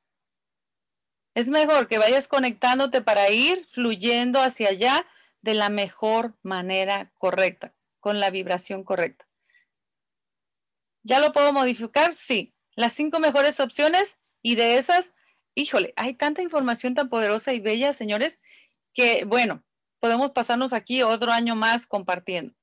Es 1.34 1.48
mejor 1.48 1.88
que 1.88 1.98
vayas 1.98 2.26
conectándote 2.26 3.02
para 3.02 3.28
ir 3.28 3.66
fluyendo 3.66 4.40
hacia 4.40 4.70
allá 4.70 5.06
de 5.42 5.52
la 5.52 5.68
mejor 5.68 6.38
manera 6.42 7.12
correcta 7.18 7.74
con 8.02 8.18
la 8.18 8.30
vibración 8.30 8.82
correcta. 8.82 9.26
¿Ya 11.04 11.20
lo 11.20 11.32
puedo 11.32 11.52
modificar? 11.52 12.14
Sí. 12.14 12.52
Las 12.74 12.94
cinco 12.94 13.20
mejores 13.20 13.60
opciones 13.60 14.18
y 14.42 14.56
de 14.56 14.76
esas, 14.78 15.14
híjole, 15.54 15.92
hay 15.94 16.14
tanta 16.14 16.42
información 16.42 16.94
tan 16.94 17.08
poderosa 17.08 17.52
y 17.52 17.60
bella, 17.60 17.92
señores, 17.92 18.40
que 18.92 19.24
bueno, 19.24 19.62
podemos 20.00 20.32
pasarnos 20.32 20.72
aquí 20.72 21.02
otro 21.02 21.30
año 21.30 21.54
más 21.54 21.86
compartiendo. 21.86 22.54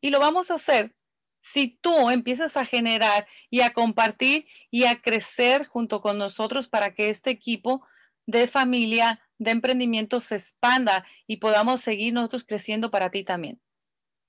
Y 0.00 0.10
lo 0.10 0.18
vamos 0.18 0.50
a 0.50 0.54
hacer 0.54 0.96
si 1.42 1.78
tú 1.80 2.10
empiezas 2.10 2.56
a 2.56 2.64
generar 2.64 3.28
y 3.50 3.60
a 3.60 3.72
compartir 3.72 4.48
y 4.68 4.84
a 4.84 5.00
crecer 5.00 5.64
junto 5.66 6.00
con 6.00 6.18
nosotros 6.18 6.68
para 6.68 6.92
que 6.92 7.08
este 7.08 7.30
equipo 7.30 7.86
de 8.26 8.48
familia, 8.48 9.20
de 9.38 9.52
emprendimiento 9.52 10.18
se 10.18 10.34
expanda 10.34 11.06
y 11.28 11.36
podamos 11.36 11.82
seguir 11.82 12.14
nosotros 12.14 12.44
creciendo 12.44 12.90
para 12.90 13.10
ti 13.10 13.22
también. 13.22 13.60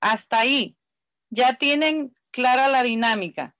Hasta 0.00 0.40
ahí. 0.40 0.76
Ya 1.30 1.54
tienen 1.54 2.16
clara 2.30 2.68
la 2.68 2.82
dinámica. 2.82 3.56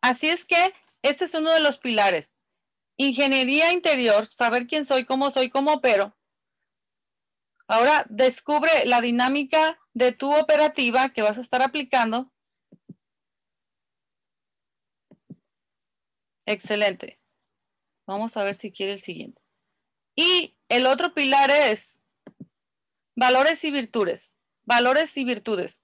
Así 0.00 0.28
es 0.28 0.44
que 0.44 0.74
Este 1.02 1.24
es 1.24 1.34
uno 1.34 1.52
de 1.52 1.60
los 1.60 1.78
pilares. 1.78 2.34
Ingeniería 2.96 3.72
interior, 3.72 4.26
saber 4.26 4.66
quién 4.66 4.84
soy, 4.84 5.04
cómo 5.04 5.30
soy, 5.30 5.50
cómo 5.50 5.74
opero. 5.74 6.16
Ahora 7.68 8.06
descubre 8.08 8.70
la 8.86 9.00
dinámica 9.00 9.78
de 9.92 10.12
tu 10.12 10.34
operativa 10.34 11.10
que 11.10 11.22
vas 11.22 11.38
a 11.38 11.42
estar 11.42 11.62
aplicando. 11.62 12.32
Excelente. 16.44 17.20
Vamos 18.06 18.36
a 18.36 18.44
ver 18.44 18.54
si 18.54 18.70
quiere 18.70 18.92
el 18.92 19.00
siguiente. 19.00 19.42
Y 20.14 20.56
el 20.68 20.86
otro 20.86 21.12
pilar 21.12 21.50
es 21.50 22.00
valores 23.16 23.64
y 23.64 23.70
virtudes. 23.70 24.36
Valores 24.64 25.16
y 25.16 25.24
virtudes. 25.24 25.80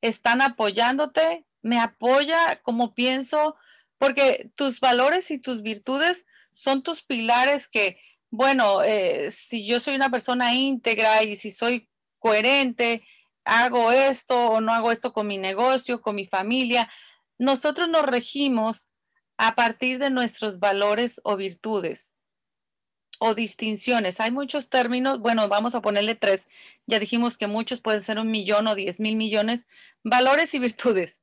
Están 0.00 0.40
apoyándote, 0.40 1.44
me 1.60 1.78
apoya 1.78 2.62
como 2.62 2.94
pienso, 2.94 3.56
porque 3.98 4.50
tus 4.54 4.80
valores 4.80 5.30
y 5.30 5.38
tus 5.38 5.62
virtudes 5.62 6.24
son 6.54 6.82
tus 6.82 7.02
pilares 7.02 7.68
que, 7.68 8.00
bueno, 8.30 8.82
eh, 8.82 9.30
si 9.30 9.66
yo 9.66 9.80
soy 9.80 9.94
una 9.94 10.10
persona 10.10 10.54
íntegra 10.54 11.22
y 11.22 11.36
si 11.36 11.50
soy 11.50 11.90
coherente, 12.18 13.04
hago 13.44 13.92
esto 13.92 14.52
o 14.52 14.60
no 14.60 14.72
hago 14.72 14.92
esto 14.92 15.12
con 15.12 15.26
mi 15.26 15.38
negocio, 15.38 16.00
con 16.00 16.14
mi 16.14 16.26
familia, 16.26 16.90
nosotros 17.38 17.88
nos 17.88 18.02
regimos 18.02 18.88
a 19.36 19.54
partir 19.54 19.98
de 19.98 20.10
nuestros 20.10 20.58
valores 20.60 21.20
o 21.24 21.36
virtudes 21.36 22.09
o 23.18 23.34
distinciones. 23.34 24.20
Hay 24.20 24.30
muchos 24.30 24.68
términos, 24.68 25.20
bueno, 25.20 25.48
vamos 25.48 25.74
a 25.74 25.82
ponerle 25.82 26.14
tres. 26.14 26.48
Ya 26.86 26.98
dijimos 26.98 27.36
que 27.36 27.46
muchos 27.46 27.80
pueden 27.80 28.02
ser 28.02 28.18
un 28.18 28.30
millón 28.30 28.66
o 28.66 28.74
diez 28.74 29.00
mil 29.00 29.16
millones. 29.16 29.66
Valores 30.02 30.54
y 30.54 30.58
virtudes. 30.58 31.20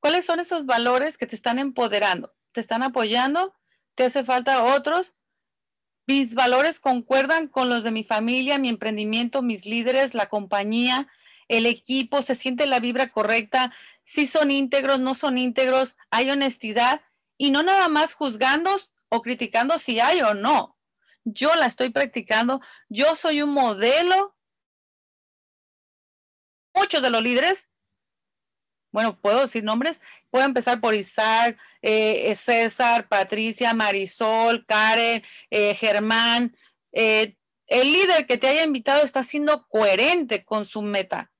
¿Cuáles 0.00 0.24
son 0.24 0.40
esos 0.40 0.66
valores 0.66 1.18
que 1.18 1.26
te 1.26 1.36
están 1.36 1.58
empoderando? 1.58 2.34
¿Te 2.52 2.60
están 2.60 2.82
apoyando? 2.82 3.54
¿Te 3.94 4.04
hace 4.04 4.24
falta 4.24 4.64
otros? 4.64 5.14
Mis 6.06 6.34
valores 6.34 6.80
concuerdan 6.80 7.46
con 7.46 7.68
los 7.68 7.84
de 7.84 7.92
mi 7.92 8.02
familia, 8.02 8.58
mi 8.58 8.68
emprendimiento, 8.68 9.42
mis 9.42 9.66
líderes, 9.66 10.14
la 10.14 10.28
compañía, 10.28 11.08
el 11.48 11.66
equipo, 11.66 12.22
se 12.22 12.34
siente 12.34 12.66
la 12.66 12.80
vibra 12.80 13.12
correcta, 13.12 13.72
si 14.04 14.26
son 14.26 14.50
íntegros, 14.50 14.98
no 14.98 15.14
son 15.14 15.38
íntegros, 15.38 15.96
hay 16.10 16.30
honestidad 16.30 17.02
y 17.38 17.50
no 17.50 17.62
nada 17.62 17.88
más 17.88 18.14
juzgando 18.14 18.76
o 19.08 19.22
criticando 19.22 19.78
si 19.78 20.00
hay 20.00 20.22
o 20.22 20.34
no. 20.34 20.76
Yo 21.24 21.54
la 21.54 21.66
estoy 21.66 21.90
practicando, 21.90 22.60
yo 22.88 23.14
soy 23.14 23.42
un 23.42 23.50
modelo. 23.50 24.36
Muchos 26.74 27.02
de 27.02 27.10
los 27.10 27.22
líderes, 27.22 27.68
bueno, 28.92 29.18
puedo 29.20 29.40
decir 29.40 29.64
nombres, 29.64 30.00
puedo 30.30 30.44
empezar 30.44 30.80
por 30.80 30.94
Isaac, 30.94 31.58
eh, 31.80 32.34
César, 32.36 33.08
Patricia, 33.08 33.74
Marisol, 33.74 34.66
Karen, 34.66 35.22
eh, 35.50 35.74
Germán. 35.74 36.56
Eh, 36.92 37.36
el 37.66 37.92
líder 37.92 38.26
que 38.26 38.38
te 38.38 38.48
haya 38.48 38.64
invitado 38.64 39.02
está 39.02 39.24
siendo 39.24 39.66
coherente 39.68 40.44
con 40.44 40.66
su 40.66 40.82
meta 40.82 41.32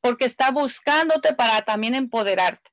porque 0.00 0.24
está 0.24 0.50
buscándote 0.50 1.34
para 1.34 1.62
también 1.62 1.94
empoderarte. 1.94 2.70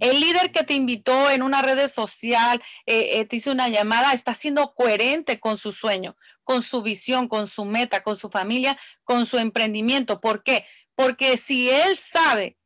El 0.00 0.20
líder 0.20 0.52
que 0.52 0.64
te 0.64 0.74
invitó 0.74 1.30
en 1.30 1.42
una 1.42 1.62
red 1.62 1.88
social, 1.88 2.62
eh, 2.86 3.20
eh, 3.20 3.24
te 3.24 3.36
hizo 3.36 3.52
una 3.52 3.68
llamada, 3.68 4.12
está 4.12 4.34
siendo 4.34 4.74
coherente 4.74 5.40
con 5.40 5.58
su 5.58 5.72
sueño, 5.72 6.16
con 6.42 6.62
su 6.62 6.82
visión, 6.82 7.28
con 7.28 7.48
su 7.48 7.64
meta, 7.64 8.02
con 8.02 8.16
su 8.16 8.30
familia, 8.30 8.78
con 9.04 9.26
su 9.26 9.38
emprendimiento. 9.38 10.20
¿Por 10.20 10.42
qué? 10.42 10.66
Porque 10.94 11.36
si 11.36 11.70
él 11.70 11.96
sabe 11.96 12.58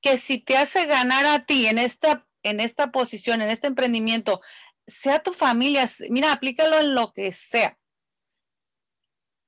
que 0.00 0.18
si 0.18 0.38
te 0.38 0.56
hace 0.56 0.86
ganar 0.86 1.26
a 1.26 1.46
ti 1.46 1.66
en 1.66 1.78
esta, 1.78 2.26
en 2.42 2.60
esta 2.60 2.92
posición, 2.92 3.42
en 3.42 3.50
este 3.50 3.66
emprendimiento, 3.66 4.40
sea 4.86 5.22
tu 5.22 5.32
familia, 5.32 5.88
mira, 6.10 6.32
aplícalo 6.32 6.78
en 6.78 6.94
lo 6.94 7.12
que 7.12 7.32
sea. 7.32 7.78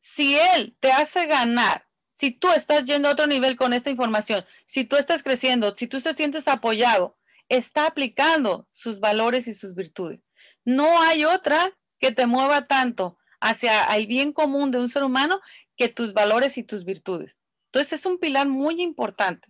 Si 0.01 0.37
él 0.39 0.77
te 0.81 0.93
hace 0.93 1.27
ganar 1.27 1.88
si 2.19 2.33
tú 2.33 2.51
estás 2.51 2.85
yendo 2.85 3.09
a 3.09 3.13
otro 3.13 3.27
nivel 3.27 3.57
con 3.57 3.73
esta 3.73 3.91
información, 3.91 4.45
si 4.67 4.85
tú 4.85 4.97
estás 4.97 5.23
creciendo, 5.23 5.75
si 5.77 5.87
tú 5.87 6.01
te 6.01 6.15
sientes 6.15 6.49
apoyado, 6.49 7.17
está 7.49 7.87
aplicando 7.87 8.67
sus 8.73 8.99
valores 8.99 9.47
y 9.47 9.55
sus 9.55 9.75
virtudes. 9.75 10.21
No 10.65 11.01
hay 11.01 11.25
otra 11.25 11.73
que 12.01 12.13
te 12.13 12.27
mueva 12.27 12.67
tanto 12.67 13.19
hacia 13.41 13.85
el 13.85 14.07
bien 14.07 14.33
común 14.33 14.73
de 14.73 14.79
un 14.79 14.89
ser 14.89 15.05
humano 15.05 15.41
que 15.77 15.89
tus 15.89 16.13
valores 16.13 16.59
y 16.59 16.65
tus 16.65 16.85
virtudes. 16.85 17.39
Entonces 17.67 18.01
es 18.01 18.07
un 18.07 18.19
pilar 18.19 18.49
muy 18.49 18.83
importante. 18.83 19.49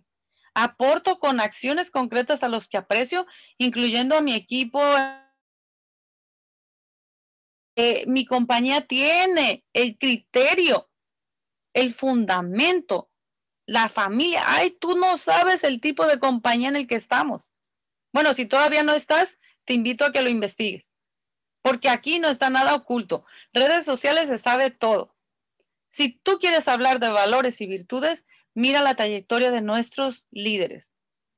Aporto 0.53 1.19
con 1.19 1.39
acciones 1.39 1.89
concretas 1.89 2.43
a 2.43 2.49
los 2.49 2.69
que 2.69 2.77
aprecio, 2.77 3.25
incluyendo 3.57 4.15
a 4.15 4.21
mi 4.21 4.33
equipo. 4.35 4.81
Eh, 7.75 8.03
mi 8.07 8.25
compañía 8.25 8.85
tiene 8.85 9.63
el 9.73 9.97
criterio 9.97 10.88
el 11.79 11.93
fundamento, 11.93 13.09
la 13.65 13.89
familia. 13.89 14.43
Ay, 14.45 14.71
tú 14.71 14.97
no 14.97 15.17
sabes 15.17 15.63
el 15.63 15.79
tipo 15.81 16.05
de 16.05 16.19
compañía 16.19 16.69
en 16.69 16.75
el 16.75 16.87
que 16.87 16.95
estamos. 16.95 17.49
Bueno, 18.11 18.33
si 18.33 18.45
todavía 18.45 18.83
no 18.83 18.93
estás, 18.93 19.37
te 19.65 19.73
invito 19.73 20.05
a 20.05 20.11
que 20.11 20.21
lo 20.21 20.29
investigues, 20.29 20.91
porque 21.61 21.89
aquí 21.89 22.19
no 22.19 22.29
está 22.29 22.49
nada 22.49 22.73
oculto. 22.73 23.25
Redes 23.53 23.85
sociales 23.85 24.29
se 24.29 24.39
sabe 24.39 24.71
todo. 24.71 25.15
Si 25.89 26.11
tú 26.11 26.39
quieres 26.39 26.67
hablar 26.67 26.99
de 26.99 27.09
valores 27.09 27.61
y 27.61 27.67
virtudes, 27.67 28.25
mira 28.53 28.81
la 28.81 28.95
trayectoria 28.95 29.51
de 29.51 29.61
nuestros 29.61 30.27
líderes. 30.31 30.91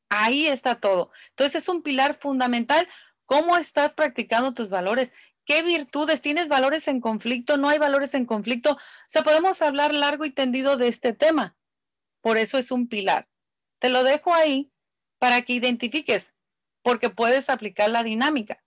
Ahí 0.10 0.48
está 0.48 0.76
todo. 0.76 1.12
Entonces 1.30 1.64
es 1.64 1.70
un 1.70 1.84
pilar 1.84 2.16
fundamental. 2.16 2.88
¿Cómo 3.26 3.58
estás 3.58 3.94
practicando 3.94 4.54
tus 4.54 4.70
valores? 4.70 5.12
¿Qué 5.46 5.64
virtudes? 5.64 6.22
¿Tienes 6.22 6.48
valores 6.48 6.88
en 6.88 7.02
conflicto? 7.02 7.58
¿No 7.58 7.70
hay 7.70 7.80
valores 7.80 8.14
en 8.14 8.26
conflicto? 8.26 8.74
O 8.74 8.80
sea, 9.08 9.24
podemos 9.24 9.62
hablar 9.62 9.94
largo 9.94 10.26
y 10.26 10.32
tendido 10.32 10.78
de 10.78 10.88
este 10.88 11.14
tema. 11.14 11.56
Por 12.22 12.38
eso 12.38 12.58
es 12.58 12.72
un 12.72 12.88
pilar. 12.88 13.28
Te 13.80 13.90
lo 13.90 14.04
dejo 14.04 14.34
ahí 14.34 14.72
para 15.18 15.42
que 15.42 15.54
identifiques, 15.54 16.34
porque 16.84 17.10
puedes 17.10 17.50
aplicar 17.50 17.90
la 17.90 18.04
dinámica. 18.04 18.64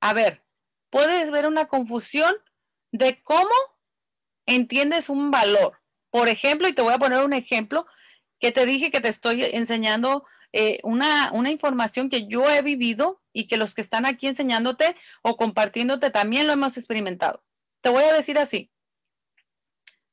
A 0.00 0.12
ver, 0.12 0.44
puedes 0.90 1.30
ver 1.30 1.46
una 1.46 1.66
confusión 1.66 2.34
de 2.92 3.22
cómo 3.22 3.50
entiendes 4.46 5.08
un 5.08 5.30
valor. 5.30 5.80
Por 6.10 6.28
ejemplo, 6.28 6.68
y 6.68 6.72
te 6.72 6.82
voy 6.82 6.94
a 6.94 6.98
poner 6.98 7.24
un 7.24 7.32
ejemplo 7.32 7.86
que 8.38 8.52
te 8.52 8.66
dije 8.66 8.90
que 8.90 9.00
te 9.00 9.08
estoy 9.08 9.42
enseñando 9.42 10.24
eh, 10.56 10.78
una, 10.84 11.32
una 11.32 11.50
información 11.50 12.08
que 12.08 12.28
yo 12.28 12.48
he 12.48 12.62
vivido 12.62 13.20
y 13.32 13.48
que 13.48 13.56
los 13.56 13.74
que 13.74 13.80
están 13.80 14.06
aquí 14.06 14.28
enseñándote 14.28 14.94
o 15.20 15.36
compartiéndote 15.36 16.10
también 16.10 16.46
lo 16.46 16.52
hemos 16.52 16.76
experimentado. 16.76 17.42
Te 17.80 17.88
voy 17.88 18.04
a 18.04 18.12
decir 18.12 18.38
así. 18.38 18.70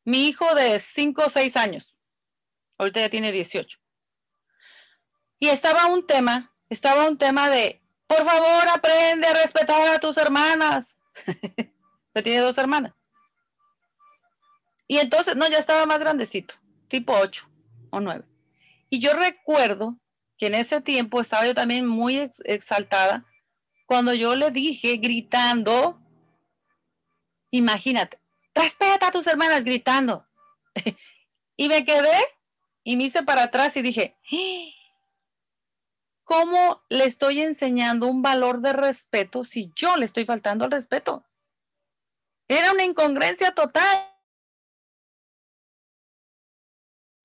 Mi 0.04 0.28
hijo 0.28 0.56
de 0.56 0.80
5 0.80 1.26
o 1.28 1.30
6 1.30 1.56
años, 1.58 1.96
ahorita 2.80 3.02
ya 3.02 3.10
tiene 3.10 3.32
18. 3.32 3.78
Y 5.38 5.50
estaba 5.50 5.86
un 5.86 6.08
tema, 6.08 6.52
estaba 6.70 7.08
un 7.08 7.20
tema 7.20 7.52
de, 7.52 7.80
por 8.08 8.26
favor, 8.26 8.68
aprende 8.74 9.28
a 9.28 9.36
respetar 9.36 9.94
a 9.94 10.00
tus 10.00 10.18
hermanas. 10.18 10.98
Pero 12.14 12.24
tiene 12.24 12.40
dos 12.40 12.58
hermanas. 12.58 12.94
Y 14.88 14.98
entonces, 14.98 15.36
no, 15.36 15.48
ya 15.48 15.60
estaba 15.60 15.86
más 15.86 16.00
grandecito, 16.00 16.56
tipo 16.88 17.14
8 17.14 17.48
o 17.92 18.00
9. 18.00 18.26
Y 18.90 18.98
yo 18.98 19.14
recuerdo 19.14 20.02
que 20.42 20.48
en 20.48 20.56
ese 20.56 20.82
tiempo 20.82 21.22
estaba 21.22 21.46
yo 21.46 21.54
también 21.54 21.86
muy 21.86 22.32
exaltada, 22.46 23.24
cuando 23.86 24.12
yo 24.16 24.36
le 24.36 24.50
dije 24.50 24.98
gritando, 24.98 26.02
imagínate, 27.52 28.20
respeta 28.56 29.10
a 29.10 29.12
tus 29.12 29.28
hermanas 29.28 29.64
gritando. 29.64 30.28
y 31.58 31.70
me 31.70 31.86
quedé 31.86 32.18
y 32.84 32.98
me 32.98 33.04
hice 33.04 33.22
para 33.22 33.44
atrás 33.44 33.78
y 33.78 33.84
dije, 33.84 34.18
¿cómo 36.24 36.82
le 36.90 37.06
estoy 37.06 37.42
enseñando 37.42 38.08
un 38.08 38.24
valor 38.24 38.62
de 38.62 38.74
respeto 38.74 39.44
si 39.44 39.72
yo 39.76 39.96
le 39.96 40.08
estoy 40.08 40.26
faltando 40.26 40.66
al 40.66 40.72
respeto? 40.72 41.24
Era 42.48 42.72
una 42.72 42.84
incongruencia 42.84 43.54
total. 43.54 44.12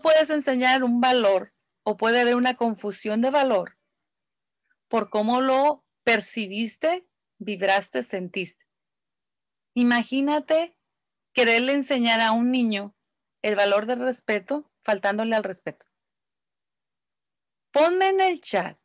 Puedes 0.03 0.29
enseñar 0.29 0.85
un 0.85 1.01
valor 1.01 1.56
o 1.89 1.97
puede 1.97 2.21
haber 2.21 2.35
una 2.35 2.57
confusión 2.57 3.21
de 3.21 3.31
valor 3.31 3.79
por 4.89 5.09
cómo 5.09 5.41
lo 5.41 5.85
percibiste, 6.03 7.07
vibraste, 7.39 8.03
sentiste. 8.03 8.67
Imagínate 9.73 10.77
quererle 11.33 11.75
enseñar 11.75 12.21
a 12.21 12.33
un 12.33 12.51
niño 12.51 12.97
el 13.41 13.55
valor 13.55 13.87
del 13.87 14.01
respeto 14.01 14.69
faltándole 14.83 15.37
al 15.37 15.45
respeto. 15.45 15.87
Ponme 17.71 18.09
en 18.09 18.21
el 18.21 18.41
chat 18.41 18.77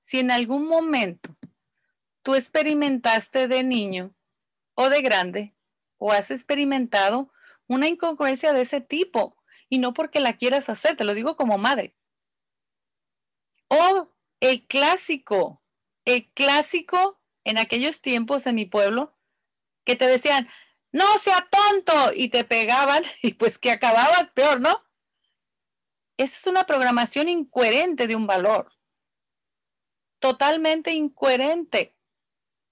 si 0.00 0.18
en 0.18 0.32
algún 0.32 0.66
momento 0.66 1.36
tú 2.22 2.34
experimentaste 2.34 3.46
de 3.46 3.62
niño 3.62 4.16
o 4.74 4.88
de 4.88 5.00
grande 5.00 5.54
o 5.96 6.10
has 6.10 6.32
experimentado 6.32 7.32
una 7.68 7.86
incongruencia 7.86 8.52
de 8.52 8.62
ese 8.62 8.80
tipo 8.80 9.36
y 9.68 9.78
no 9.78 9.94
porque 9.94 10.18
la 10.18 10.36
quieras 10.36 10.68
hacer, 10.68 10.96
te 10.96 11.04
lo 11.04 11.14
digo 11.14 11.36
como 11.36 11.56
madre 11.56 11.94
O 13.74 14.12
el 14.40 14.66
clásico, 14.66 15.62
el 16.04 16.30
clásico 16.34 17.18
en 17.42 17.56
aquellos 17.56 18.02
tiempos 18.02 18.46
en 18.46 18.56
mi 18.56 18.66
pueblo, 18.66 19.16
que 19.86 19.96
te 19.96 20.06
decían, 20.06 20.46
no 20.92 21.06
sea 21.20 21.48
tonto, 21.50 22.12
y 22.14 22.28
te 22.28 22.44
pegaban, 22.44 23.02
y 23.22 23.32
pues 23.32 23.58
que 23.58 23.70
acababas 23.70 24.30
peor, 24.34 24.60
¿no? 24.60 24.84
Esa 26.18 26.36
es 26.36 26.46
una 26.46 26.64
programación 26.64 27.30
incoherente 27.30 28.06
de 28.06 28.14
un 28.14 28.26
valor. 28.26 28.74
Totalmente 30.18 30.92
incoherente. 30.92 31.96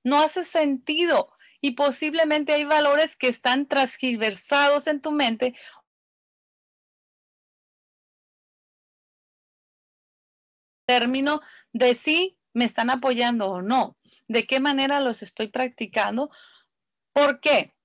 No 0.05 0.21
hace 0.21 0.45
sentido. 0.45 1.33
Y 1.63 1.71
posiblemente 1.73 2.53
hay 2.53 2.65
valores 2.65 3.17
que 3.17 3.29
están 3.29 3.67
transgiversados 3.67 4.87
en 4.87 5.01
tu 5.01 5.13
mente 5.13 5.55
término 10.91 11.41
de 11.73 11.95
si 11.95 12.37
me 12.53 12.65
están 12.65 12.91
apoyando 12.91 13.47
o 13.47 13.63
no, 13.63 13.97
de 14.27 14.45
qué 14.45 14.59
manera 14.59 14.99
los 14.99 15.23
estoy 15.23 15.47
practicando. 15.47 16.31
¿Por 17.13 17.39
qué? 17.39 17.77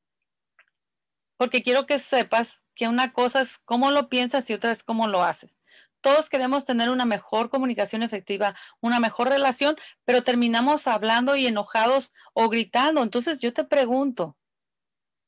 Porque 1.38 1.62
quiero 1.62 1.86
que 1.86 2.00
sepas 2.00 2.64
que 2.74 2.88
una 2.88 3.14
cosa 3.14 3.42
es 3.42 3.60
cómo 3.60 3.92
lo 3.92 4.10
piensas 4.10 4.50
y 4.50 4.54
otra 4.56 4.72
es 4.72 4.84
cómo 4.84 5.08
lo 5.08 5.22
haces. 5.22 5.56
Todos 6.02 6.32
queremos 6.32 6.66
tener 6.66 6.90
una 6.90 7.06
mejor 7.06 7.52
comunicación 7.52 8.02
efectiva, 8.02 8.56
una 8.82 9.00
mejor 9.00 9.30
relación, 9.30 9.76
pero 10.04 10.24
terminamos 10.24 10.88
hablando 10.88 11.36
y 11.36 11.46
enojados 11.46 12.12
o 12.34 12.50
gritando. 12.50 13.04
Entonces 13.04 13.40
yo 13.40 13.54
te 13.54 13.66
pregunto, 13.66 14.36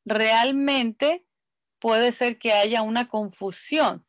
¿realmente 0.03 1.27
puede 1.77 2.11
ser 2.11 2.39
que 2.39 2.53
haya 2.53 2.81
una 2.81 3.07
confusión 3.07 4.06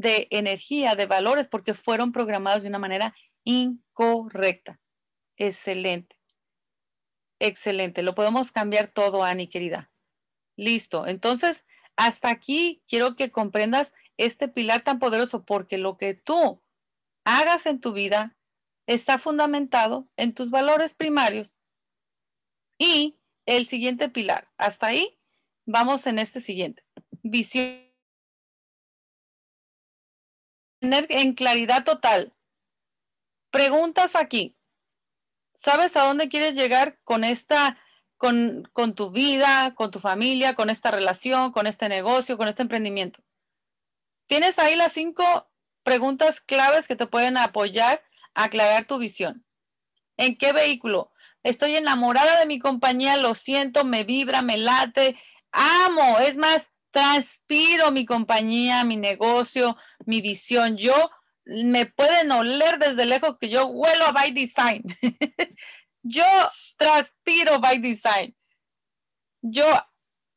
de 0.00 0.28
energía, 0.30 0.94
de 0.94 1.06
valores, 1.06 1.46
porque 1.46 1.74
fueron 1.74 2.12
programados 2.12 2.62
de 2.62 2.68
una 2.68 2.78
manera 2.78 3.14
incorrecta. 3.44 4.80
Excelente. 5.36 6.16
Excelente. 7.38 8.02
Lo 8.02 8.14
podemos 8.14 8.50
cambiar 8.50 8.88
todo, 8.88 9.24
Ani, 9.24 9.46
querida. 9.48 9.92
Listo. 10.56 11.06
Entonces, 11.06 11.66
hasta 11.96 12.30
aquí 12.30 12.82
quiero 12.88 13.14
que 13.14 13.30
comprendas 13.30 13.92
este 14.16 14.48
pilar 14.48 14.82
tan 14.82 14.98
poderoso, 14.98 15.44
porque 15.44 15.78
lo 15.78 15.96
que 15.96 16.14
tú 16.14 16.62
hagas 17.24 17.66
en 17.66 17.80
tu 17.80 17.92
vida 17.92 18.36
está 18.86 19.18
fundamentado 19.18 20.08
en 20.16 20.34
tus 20.34 20.50
valores 20.50 20.94
primarios. 20.94 21.58
Y 22.78 23.18
el 23.44 23.66
siguiente 23.66 24.08
pilar, 24.08 24.48
hasta 24.56 24.86
ahí, 24.88 25.18
vamos 25.66 26.06
en 26.06 26.18
este 26.18 26.40
siguiente. 26.40 26.84
Visión 27.22 27.89
tener 30.80 31.06
en 31.10 31.34
claridad 31.34 31.84
total. 31.84 32.32
Preguntas 33.50 34.16
aquí. 34.16 34.56
¿Sabes 35.54 35.96
a 35.96 36.04
dónde 36.04 36.28
quieres 36.28 36.54
llegar 36.54 36.98
con 37.04 37.22
esta, 37.22 37.78
con, 38.16 38.68
con 38.72 38.94
tu 38.94 39.10
vida, 39.10 39.74
con 39.74 39.90
tu 39.90 40.00
familia, 40.00 40.54
con 40.54 40.70
esta 40.70 40.90
relación, 40.90 41.52
con 41.52 41.66
este 41.66 41.88
negocio, 41.88 42.38
con 42.38 42.48
este 42.48 42.62
emprendimiento? 42.62 43.22
Tienes 44.26 44.58
ahí 44.58 44.74
las 44.74 44.92
cinco 44.92 45.50
preguntas 45.82 46.40
claves 46.40 46.88
que 46.88 46.96
te 46.96 47.06
pueden 47.06 47.36
apoyar 47.36 48.02
a 48.34 48.44
aclarar 48.44 48.86
tu 48.86 48.98
visión. 48.98 49.44
¿En 50.16 50.36
qué 50.36 50.52
vehículo? 50.52 51.12
Estoy 51.42 51.76
enamorada 51.76 52.38
de 52.38 52.46
mi 52.46 52.58
compañía, 52.58 53.16
lo 53.16 53.34
siento, 53.34 53.84
me 53.84 54.04
vibra, 54.04 54.42
me 54.42 54.56
late, 54.56 55.18
amo. 55.50 56.18
Es 56.20 56.36
más, 56.36 56.70
transpiro 56.90 57.90
mi 57.90 58.04
compañía, 58.04 58.84
mi 58.84 58.96
negocio, 58.96 59.76
mi 60.10 60.20
visión. 60.20 60.76
Yo 60.76 61.10
me 61.46 61.86
pueden 61.86 62.30
oler 62.30 62.78
desde 62.78 63.06
lejos 63.06 63.38
que 63.38 63.48
yo 63.48 63.66
huelo 63.66 64.04
a 64.06 64.12
by 64.12 64.32
design. 64.32 64.82
yo 66.02 66.24
transpiro 66.76 67.58
by 67.60 67.78
design. 67.78 68.36
Yo 69.42 69.64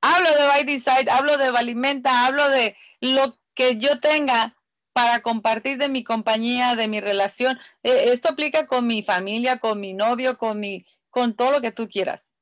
hablo 0.01 0.29
de 0.29 0.47
by 0.47 0.63
design, 0.63 1.09
hablo 1.09 1.37
de 1.37 1.51
Valimenta, 1.51 2.25
hablo 2.25 2.49
de 2.49 2.77
lo 3.01 3.37
que 3.53 3.77
yo 3.77 3.99
tenga 3.99 4.55
para 4.93 5.21
compartir 5.21 5.77
de 5.77 5.89
mi 5.89 6.03
compañía, 6.03 6.75
de 6.75 6.87
mi 6.87 7.01
relación. 7.01 7.59
E, 7.83 8.11
esto 8.13 8.29
aplica 8.29 8.67
con 8.67 8.87
mi 8.87 9.03
familia, 9.03 9.59
con 9.59 9.79
mi 9.79 9.93
novio, 9.93 10.37
con 10.37 10.59
mi, 10.59 10.85
con 11.09 11.35
todo 11.35 11.51
lo 11.51 11.61
que 11.61 11.71
tú 11.71 11.89
quieras. 11.89 12.33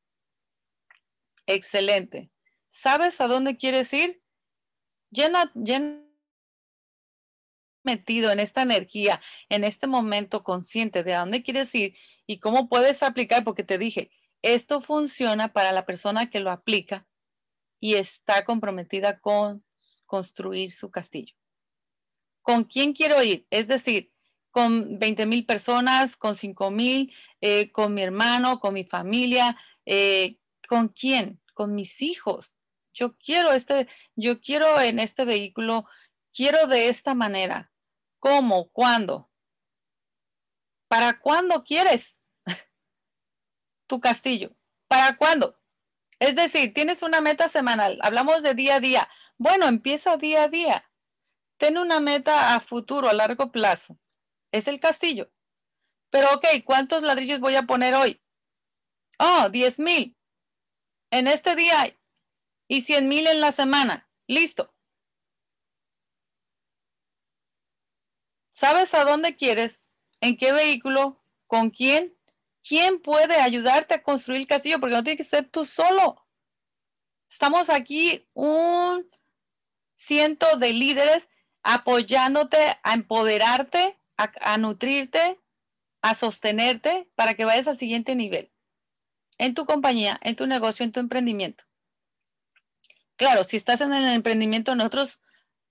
Excelente. 1.48 2.30
¿Sabes 2.70 3.20
a 3.22 3.28
dónde 3.28 3.58
quieres 3.58 3.92
ir? 3.94 4.22
Llena, 5.10 5.52
llena 5.56 6.11
metido 7.84 8.32
en 8.32 8.40
esta 8.40 8.62
energía, 8.62 9.22
en 9.50 9.64
este 9.64 9.88
momento 9.88 10.44
consciente 10.44 11.04
de 11.04 11.14
a 11.14 11.20
dónde 11.20 11.44
quieres 11.44 11.74
ir 11.76 11.96
y 12.28 12.40
cómo 12.40 12.70
puedes 12.70 13.04
aplicar, 13.04 13.44
porque 13.44 13.64
te 13.64 13.78
dije, 13.78 14.12
esto 14.42 14.82
funciona 14.82 15.54
para 15.54 15.72
la 15.72 15.86
persona 15.86 16.30
que 16.30 16.40
lo 16.40 16.52
aplica 16.52 17.08
y 17.80 17.96
está 17.96 18.46
comprometida 18.46 19.20
con 19.20 19.64
construir 20.06 20.72
su 20.72 20.92
castillo. 20.92 21.36
¿Con 22.42 22.64
quién 22.64 22.94
quiero 22.94 23.22
ir? 23.24 23.46
Es 23.50 23.68
decir, 23.68 24.12
con 24.50 25.00
20 25.00 25.26
mil 25.26 25.46
personas, 25.46 26.18
con 26.18 26.36
5 26.36 26.72
mil, 26.72 27.14
eh, 27.40 27.72
con 27.72 27.94
mi 27.94 28.02
hermano, 28.02 28.60
con 28.60 28.74
mi 28.74 28.84
familia, 28.84 29.58
eh, 29.86 30.38
¿con 30.68 30.90
quién? 30.90 31.40
Con 31.54 31.76
mis 31.76 32.02
hijos 32.02 32.56
yo 32.94 33.18
quiero 33.18 33.52
este, 33.52 33.88
yo 34.16 34.42
quiero 34.42 34.80
en 34.82 35.00
este 35.00 35.26
vehículo, 35.26 35.86
quiero 36.34 36.68
de 36.68 36.90
esta 36.90 37.14
manera. 37.14 37.71
¿Cómo? 38.22 38.70
¿Cuándo? 38.70 39.32
¿Para 40.88 41.20
cuándo 41.20 41.64
quieres 41.64 42.20
tu 43.88 44.00
castillo? 44.00 44.56
¿Para 44.88 45.18
cuándo? 45.18 45.60
Es 46.20 46.36
decir, 46.36 46.72
tienes 46.76 47.02
una 47.02 47.20
meta 47.20 47.50
semanal, 47.50 47.98
hablamos 48.04 48.44
de 48.44 48.54
día 48.54 48.76
a 48.76 48.80
día. 48.80 49.10
Bueno, 49.40 49.68
empieza 49.68 50.18
día 50.18 50.44
a 50.44 50.48
día. 50.50 50.88
Ten 51.58 51.80
una 51.80 52.00
meta 52.00 52.54
a 52.54 52.60
futuro, 52.60 53.10
a 53.10 53.14
largo 53.14 53.52
plazo. 53.52 53.98
Es 54.52 54.68
el 54.68 54.80
castillo. 54.80 55.32
Pero, 56.12 56.32
ok, 56.34 56.46
¿cuántos 56.64 57.02
ladrillos 57.02 57.40
voy 57.40 57.56
a 57.56 57.64
poner 57.64 57.96
hoy? 57.96 58.22
Oh, 59.18 59.50
10 59.50 59.80
mil. 59.80 60.16
En 61.10 61.28
este 61.28 61.56
día 61.56 61.98
y 62.68 62.82
100 62.84 63.08
mil 63.08 63.26
en 63.26 63.42
la 63.42 63.52
semana. 63.52 64.08
Listo. 64.28 64.71
¿Sabes 68.62 68.94
a 68.94 69.06
dónde 69.06 69.36
quieres? 69.36 69.90
¿En 70.20 70.38
qué 70.38 70.54
vehículo? 70.54 71.20
¿Con 71.48 71.72
quién? 71.72 72.16
¿Quién 72.62 73.02
puede 73.02 73.38
ayudarte 73.38 73.96
a 73.96 74.04
construir 74.04 74.42
el 74.42 74.46
castillo? 74.46 74.80
Porque 74.80 74.96
no 74.96 75.04
tiene 75.04 75.18
que 75.18 75.24
ser 75.24 75.50
tú 75.50 75.66
solo. 75.66 76.24
Estamos 77.28 77.72
aquí 77.72 78.30
un 78.36 79.10
ciento 79.96 80.46
de 80.58 80.74
líderes 80.74 81.28
apoyándote 81.64 82.78
a 82.84 82.94
empoderarte, 82.94 84.00
a, 84.16 84.32
a, 84.42 84.60
nutrirte, 84.60 85.40
a 86.04 86.14
sostenerte 86.14 87.10
para 87.16 87.34
que 87.34 87.46
vayas 87.46 87.68
al 87.68 87.80
siguiente 87.80 88.14
nivel 88.14 88.52
en 89.40 89.56
tu 89.56 89.66
compañía, 89.66 90.20
en 90.22 90.36
tu 90.36 90.46
negocio, 90.46 90.84
en 90.84 90.92
tu 90.92 91.00
emprendimiento. 91.00 91.64
Claro, 93.16 93.44
si 93.44 93.58
estás 93.58 93.82
en 93.82 93.92
el 93.92 94.06
emprendimiento 94.06 94.72
en 94.72 94.82
otros, 94.82 95.20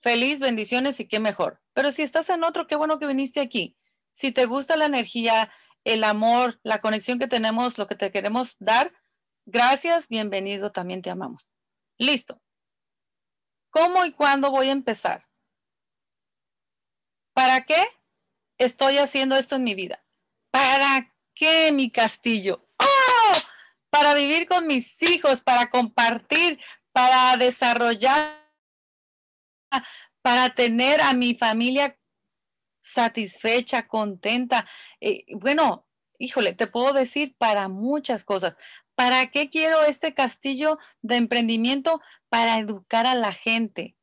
feliz, 0.01 0.41
bendiciones 0.41 0.99
y 0.99 1.07
qué 1.07 1.21
mejor. 1.21 1.61
Pero 1.73 1.93
si 1.93 2.03
estás 2.03 2.29
en 2.31 2.45
otro, 2.45 2.67
qué 2.67 2.77
bueno 2.77 2.99
que 2.99 3.07
viniste 3.07 3.41
aquí. 3.41 3.77
Si 4.13 4.33
te 4.33 4.47
gusta 4.47 4.77
la 4.77 4.87
energía, 4.87 5.51
el 5.85 6.05
amor, 6.05 6.61
la 6.63 6.81
conexión 6.81 7.19
que 7.19 7.29
tenemos, 7.29 7.79
lo 7.79 7.87
que 7.87 7.95
te 7.95 8.11
queremos 8.11 8.57
dar, 8.59 8.93
gracias, 9.47 10.09
bienvenido, 10.09 10.73
también 10.73 11.03
te 11.03 11.11
amamos. 11.11 11.47
Listo. 11.99 12.41
¿Cómo 13.71 14.05
y 14.05 14.13
cuándo 14.13 14.51
voy 14.51 14.69
a 14.69 14.73
empezar? 14.73 15.29
¿Para 17.33 17.65
qué 17.65 17.83
estoy 18.59 18.99
haciendo 18.99 19.37
esto 19.37 19.57
en 19.57 19.65
mi 19.65 19.75
vida? 19.75 20.05
¿Para 20.51 21.15
qué 21.35 21.71
mi 21.73 21.91
castillo? 21.91 22.67
¡Oh! 22.79 23.39
Para 23.91 24.15
vivir 24.15 24.49
con 24.49 24.67
mis 24.67 25.01
hijos, 25.03 25.41
para 25.41 25.71
compartir, 25.71 26.61
para 26.93 27.37
desarrollar, 27.37 28.41
para 30.23 30.55
tener 30.55 31.01
a 31.01 31.13
mi 31.15 31.35
familia 31.35 31.99
satisfecha, 32.81 33.87
contenta. 33.89 34.67
Eh, 35.01 35.25
bueno, 35.37 35.87
híjole, 36.19 36.55
te 36.55 36.67
puedo 36.67 36.93
decir 36.93 37.35
para 37.39 37.69
muchas 37.69 38.25
cosas. 38.25 38.55
¿Para 38.95 39.31
qué 39.31 39.49
quiero 39.49 39.83
este 39.85 40.15
castillo 40.15 40.79
de 41.03 41.17
emprendimiento? 41.17 42.01
Para 42.29 42.59
educar 42.59 43.07
a 43.07 43.15
la 43.15 43.33
gente, 43.33 43.97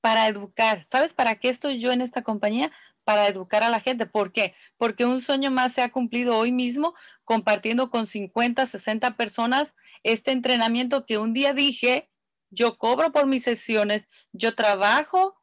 para 0.00 0.26
educar. 0.26 0.84
¿Sabes 0.90 1.14
para 1.14 1.36
qué 1.36 1.48
estoy 1.48 1.78
yo 1.80 1.92
en 1.92 2.00
esta 2.00 2.22
compañía? 2.22 2.72
Para 3.04 3.28
educar 3.28 3.62
a 3.62 3.70
la 3.70 3.80
gente. 3.80 4.06
¿Por 4.06 4.32
qué? 4.32 4.54
Porque 4.76 5.04
un 5.04 5.20
sueño 5.20 5.50
más 5.50 5.72
se 5.74 5.82
ha 5.82 5.90
cumplido 5.92 6.36
hoy 6.36 6.52
mismo 6.52 6.94
compartiendo 7.24 7.90
con 7.90 8.06
50, 8.06 8.66
60 8.66 9.16
personas 9.16 9.74
este 10.02 10.32
entrenamiento 10.32 11.06
que 11.06 11.18
un 11.18 11.32
día 11.32 11.54
dije, 11.54 12.09
yo 12.50 12.76
cobro 12.76 13.12
por 13.12 13.26
mis 13.26 13.44
sesiones, 13.44 14.08
yo 14.32 14.54
trabajo 14.54 15.40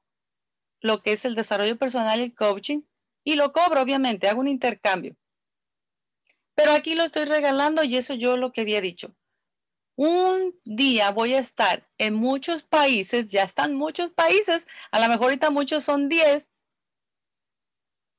lo 0.82 1.02
que 1.02 1.14
es 1.14 1.26
el 1.26 1.36
desarrollo 1.36 1.78
personal 1.78 2.20
y 2.20 2.24
el 2.24 2.36
coaching 2.36 2.82
y 3.24 3.36
lo 3.36 3.52
cobro, 3.52 3.82
obviamente, 3.82 4.30
hago 4.30 4.40
un 4.40 4.48
intercambio. 4.48 5.16
Pero 6.56 6.72
aquí 6.72 6.96
lo 6.96 7.04
estoy 7.04 7.26
regalando 7.26 7.84
y 7.84 7.98
eso 7.98 8.14
yo 8.14 8.38
lo 8.38 8.52
que 8.52 8.62
había 8.62 8.82
dicho. 8.82 9.16
Un 9.96 10.58
día 10.64 11.12
voy 11.12 11.34
a 11.34 11.40
estar 11.40 11.90
en 11.98 12.14
muchos 12.14 12.64
países, 12.64 13.30
ya 13.32 13.44
están 13.44 13.74
muchos 13.76 14.12
países, 14.12 14.66
a 14.92 15.00
lo 15.00 15.08
mejor 15.08 15.26
ahorita 15.26 15.50
muchos 15.50 15.84
son 15.84 16.08
10 16.08 16.50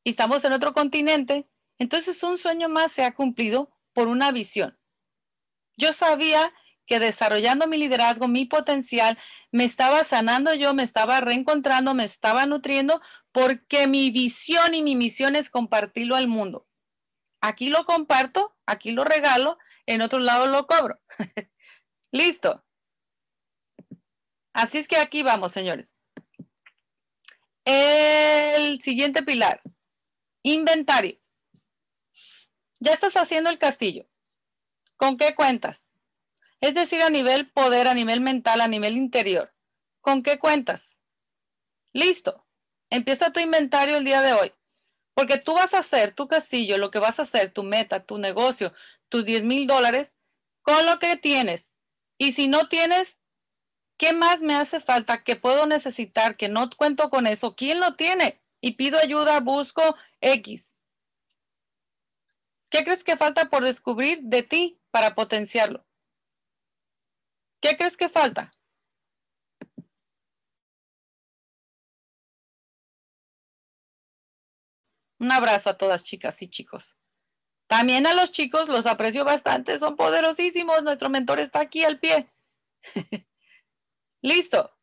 y 0.04 0.10
estamos 0.10 0.44
en 0.44 0.52
otro 0.52 0.72
continente. 0.72 1.48
Entonces 1.78 2.22
un 2.22 2.38
sueño 2.38 2.68
más 2.68 2.92
se 2.92 3.04
ha 3.04 3.14
cumplido 3.14 3.70
por 3.92 4.08
una 4.08 4.32
visión. 4.32 4.78
Yo 5.76 5.92
sabía 5.92 6.52
que 6.88 6.98
desarrollando 6.98 7.68
mi 7.68 7.76
liderazgo, 7.76 8.26
mi 8.26 8.46
potencial, 8.46 9.18
me 9.52 9.64
estaba 9.64 10.02
sanando 10.04 10.54
yo, 10.54 10.74
me 10.74 10.82
estaba 10.82 11.20
reencontrando, 11.20 11.94
me 11.94 12.04
estaba 12.04 12.46
nutriendo, 12.46 13.00
porque 13.30 13.86
mi 13.86 14.10
visión 14.10 14.74
y 14.74 14.82
mi 14.82 14.96
misión 14.96 15.36
es 15.36 15.50
compartirlo 15.50 16.16
al 16.16 16.26
mundo. 16.26 16.66
Aquí 17.40 17.68
lo 17.68 17.84
comparto, 17.84 18.56
aquí 18.66 18.90
lo 18.90 19.04
regalo, 19.04 19.58
en 19.86 20.00
otro 20.02 20.18
lado 20.18 20.46
lo 20.46 20.66
cobro. 20.66 20.98
Listo. 22.10 22.64
Así 24.52 24.78
es 24.78 24.88
que 24.88 24.96
aquí 24.96 25.22
vamos, 25.22 25.52
señores. 25.52 25.92
El 27.64 28.80
siguiente 28.80 29.22
pilar, 29.22 29.60
inventario. 30.42 31.20
Ya 32.80 32.94
estás 32.94 33.16
haciendo 33.16 33.50
el 33.50 33.58
castillo. 33.58 34.08
¿Con 34.96 35.16
qué 35.16 35.34
cuentas? 35.34 35.87
Es 36.60 36.74
decir, 36.74 37.02
a 37.02 37.10
nivel 37.10 37.50
poder, 37.50 37.86
a 37.88 37.94
nivel 37.94 38.20
mental, 38.20 38.60
a 38.60 38.68
nivel 38.68 38.96
interior. 38.96 39.54
¿Con 40.00 40.22
qué 40.22 40.38
cuentas? 40.38 40.98
Listo. 41.92 42.46
Empieza 42.90 43.32
tu 43.32 43.40
inventario 43.40 43.96
el 43.96 44.04
día 44.04 44.22
de 44.22 44.32
hoy. 44.32 44.52
Porque 45.14 45.38
tú 45.38 45.54
vas 45.54 45.74
a 45.74 45.78
hacer 45.78 46.14
tu 46.14 46.28
castillo, 46.28 46.78
lo 46.78 46.90
que 46.90 47.00
vas 47.00 47.18
a 47.18 47.22
hacer, 47.22 47.52
tu 47.52 47.64
meta, 47.64 48.04
tu 48.04 48.18
negocio, 48.18 48.72
tus 49.08 49.24
10 49.24 49.44
mil 49.44 49.66
dólares, 49.66 50.14
con 50.62 50.86
lo 50.86 50.98
que 50.98 51.16
tienes. 51.16 51.72
Y 52.18 52.32
si 52.32 52.48
no 52.48 52.68
tienes, 52.68 53.18
¿qué 53.96 54.12
más 54.12 54.40
me 54.40 54.54
hace 54.54 54.80
falta? 54.80 55.24
¿Qué 55.24 55.36
puedo 55.36 55.66
necesitar? 55.66 56.36
Que 56.36 56.48
no 56.48 56.70
cuento 56.70 57.10
con 57.10 57.26
eso. 57.26 57.56
¿Quién 57.56 57.80
lo 57.80 57.96
tiene? 57.96 58.40
Y 58.60 58.72
pido 58.72 58.98
ayuda, 58.98 59.40
busco 59.40 59.96
X. 60.20 60.72
¿Qué 62.70 62.84
crees 62.84 63.02
que 63.02 63.16
falta 63.16 63.48
por 63.48 63.64
descubrir 63.64 64.20
de 64.22 64.42
ti 64.42 64.80
para 64.90 65.14
potenciarlo? 65.14 65.87
¿Qué 67.60 67.76
crees 67.76 67.96
que 67.96 68.08
falta? 68.08 68.52
Un 75.18 75.32
abrazo 75.32 75.70
a 75.70 75.76
todas 75.76 76.04
chicas 76.04 76.40
y 76.42 76.48
chicos. 76.48 76.96
También 77.66 78.06
a 78.06 78.14
los 78.14 78.32
chicos 78.32 78.68
los 78.68 78.86
aprecio 78.86 79.24
bastante, 79.24 79.78
son 79.78 79.96
poderosísimos. 79.96 80.82
Nuestro 80.82 81.10
mentor 81.10 81.40
está 81.40 81.60
aquí 81.60 81.84
al 81.84 81.98
pie. 81.98 82.30
Listo. 84.22 84.76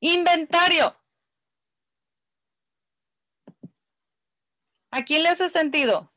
Inventario. 0.00 0.96
¿A 4.90 5.04
quién 5.04 5.22
le 5.22 5.28
hace 5.28 5.48
sentido? 5.48 6.12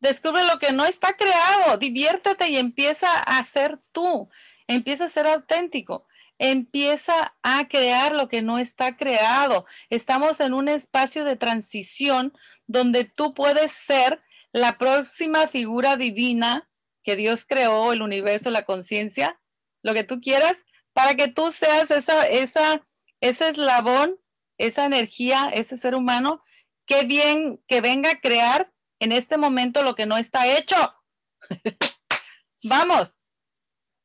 Descubre 0.00 0.44
lo 0.46 0.58
que 0.58 0.72
no 0.72 0.84
está 0.86 1.16
creado, 1.16 1.76
diviértete 1.76 2.48
y 2.48 2.56
empieza 2.56 3.18
a 3.18 3.42
ser 3.44 3.78
tú, 3.92 4.30
empieza 4.74 5.04
a 5.06 5.10
ser 5.10 5.26
auténtico 5.26 6.06
empieza 6.40 7.36
a 7.42 7.68
crear 7.68 8.14
lo 8.14 8.28
que 8.28 8.40
no 8.40 8.58
está 8.58 8.96
creado. 8.96 9.66
Estamos 9.90 10.40
en 10.40 10.54
un 10.54 10.68
espacio 10.68 11.24
de 11.24 11.36
transición 11.36 12.32
donde 12.66 13.04
tú 13.04 13.34
puedes 13.34 13.72
ser 13.72 14.22
la 14.50 14.78
próxima 14.78 15.48
figura 15.48 15.96
divina 15.98 16.68
que 17.02 17.14
Dios 17.14 17.44
creó, 17.46 17.92
el 17.92 18.00
universo, 18.00 18.50
la 18.50 18.64
conciencia, 18.64 19.38
lo 19.82 19.92
que 19.92 20.02
tú 20.02 20.22
quieras, 20.22 20.56
para 20.94 21.14
que 21.14 21.28
tú 21.28 21.52
seas 21.52 21.90
esa, 21.90 22.26
esa, 22.26 22.86
ese 23.20 23.50
eslabón, 23.50 24.18
esa 24.56 24.86
energía, 24.86 25.50
ese 25.52 25.76
ser 25.76 25.94
humano, 25.94 26.42
que 26.86 27.04
bien, 27.04 27.62
que 27.68 27.82
venga 27.82 28.12
a 28.12 28.20
crear 28.20 28.72
en 28.98 29.12
este 29.12 29.36
momento 29.36 29.82
lo 29.82 29.94
que 29.94 30.06
no 30.06 30.16
está 30.16 30.46
hecho. 30.46 30.94
Vamos, 32.62 33.19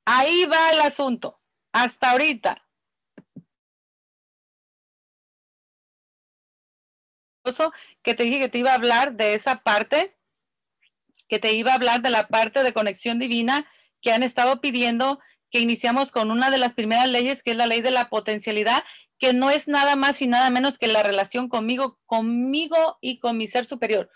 ahí 0.06 0.46
va 0.46 0.72
el 0.72 0.82
asunto 0.82 1.40
hasta 1.74 2.12
ahorita. 2.12 2.62
Que 8.04 8.14
te 8.16 8.24
dije 8.24 8.40
que 8.40 8.50
te 8.50 8.58
iba 8.58 8.72
a 8.72 8.76
hablar 8.76 9.16
de 9.16 9.36
esa 9.36 9.62
parte, 9.62 10.18
que 11.28 11.40
te 11.40 11.54
iba 11.54 11.72
a 11.72 11.76
hablar 11.76 12.02
de 12.02 12.10
la 12.10 12.28
parte 12.28 12.64
de 12.64 12.74
conexión 12.74 13.20
divina 13.20 13.68
que 14.02 14.12
han 14.12 14.24
estado 14.24 14.62
pidiendo 14.62 15.20
que 15.52 15.60
iniciamos 15.60 16.12
con 16.12 16.32
una 16.32 16.50
de 16.50 16.58
las 16.58 16.74
primeras 16.74 17.10
leyes, 17.10 17.44
que 17.44 17.52
es 17.52 17.58
la 17.58 17.68
ley 17.68 17.82
de 17.82 17.92
la 17.92 18.10
potencialidad, 18.10 18.84
que 19.20 19.34
no 19.34 19.50
es 19.50 19.68
nada 19.68 19.96
más 19.96 20.22
y 20.22 20.28
nada 20.28 20.50
menos 20.50 20.78
que 20.78 20.88
la 20.88 21.04
relación 21.04 21.48
conmigo, 21.50 22.00
conmigo 22.06 22.98
y 23.00 23.20
con 23.20 23.38
mi 23.38 23.48
ser 23.48 23.66
superior. 23.66 24.10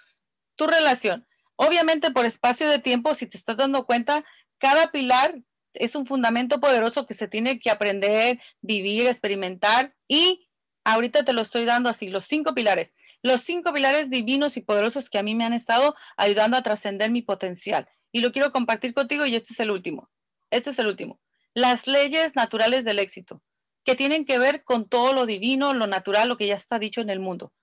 Tu 0.55 0.67
relación. 0.67 1.27
Obviamente 1.55 2.11
por 2.11 2.25
espacio 2.25 2.67
de 2.67 2.79
tiempo, 2.79 3.15
si 3.15 3.25
te 3.25 3.37
estás 3.37 3.57
dando 3.57 3.85
cuenta, 3.85 4.25
cada 4.57 4.91
pilar 4.91 5.39
es 5.73 5.95
un 5.95 6.05
fundamento 6.05 6.59
poderoso 6.59 7.05
que 7.05 7.13
se 7.13 7.27
tiene 7.27 7.59
que 7.59 7.69
aprender, 7.69 8.39
vivir, 8.61 9.07
experimentar 9.07 9.95
y 10.07 10.49
ahorita 10.83 11.23
te 11.23 11.33
lo 11.33 11.41
estoy 11.41 11.65
dando 11.65 11.89
así, 11.89 12.09
los 12.09 12.25
cinco 12.25 12.53
pilares, 12.53 12.93
los 13.21 13.41
cinco 13.41 13.73
pilares 13.73 14.09
divinos 14.09 14.57
y 14.57 14.61
poderosos 14.61 15.09
que 15.09 15.17
a 15.17 15.23
mí 15.23 15.35
me 15.35 15.45
han 15.45 15.53
estado 15.53 15.95
ayudando 16.17 16.57
a 16.57 16.63
trascender 16.63 17.11
mi 17.11 17.21
potencial. 17.21 17.87
Y 18.11 18.21
lo 18.21 18.31
quiero 18.31 18.51
compartir 18.51 18.93
contigo 18.93 19.25
y 19.25 19.35
este 19.35 19.53
es 19.53 19.59
el 19.59 19.71
último. 19.71 20.09
Este 20.49 20.71
es 20.71 20.79
el 20.79 20.87
último. 20.87 21.19
Las 21.53 21.85
leyes 21.85 22.35
naturales 22.35 22.85
del 22.85 22.99
éxito, 22.99 23.43
que 23.83 23.95
tienen 23.95 24.25
que 24.25 24.39
ver 24.39 24.63
con 24.63 24.87
todo 24.87 25.13
lo 25.13 25.25
divino, 25.25 25.73
lo 25.73 25.85
natural, 25.85 26.29
lo 26.29 26.37
que 26.37 26.47
ya 26.47 26.55
está 26.55 26.79
dicho 26.79 27.01
en 27.01 27.09
el 27.09 27.19
mundo. 27.19 27.53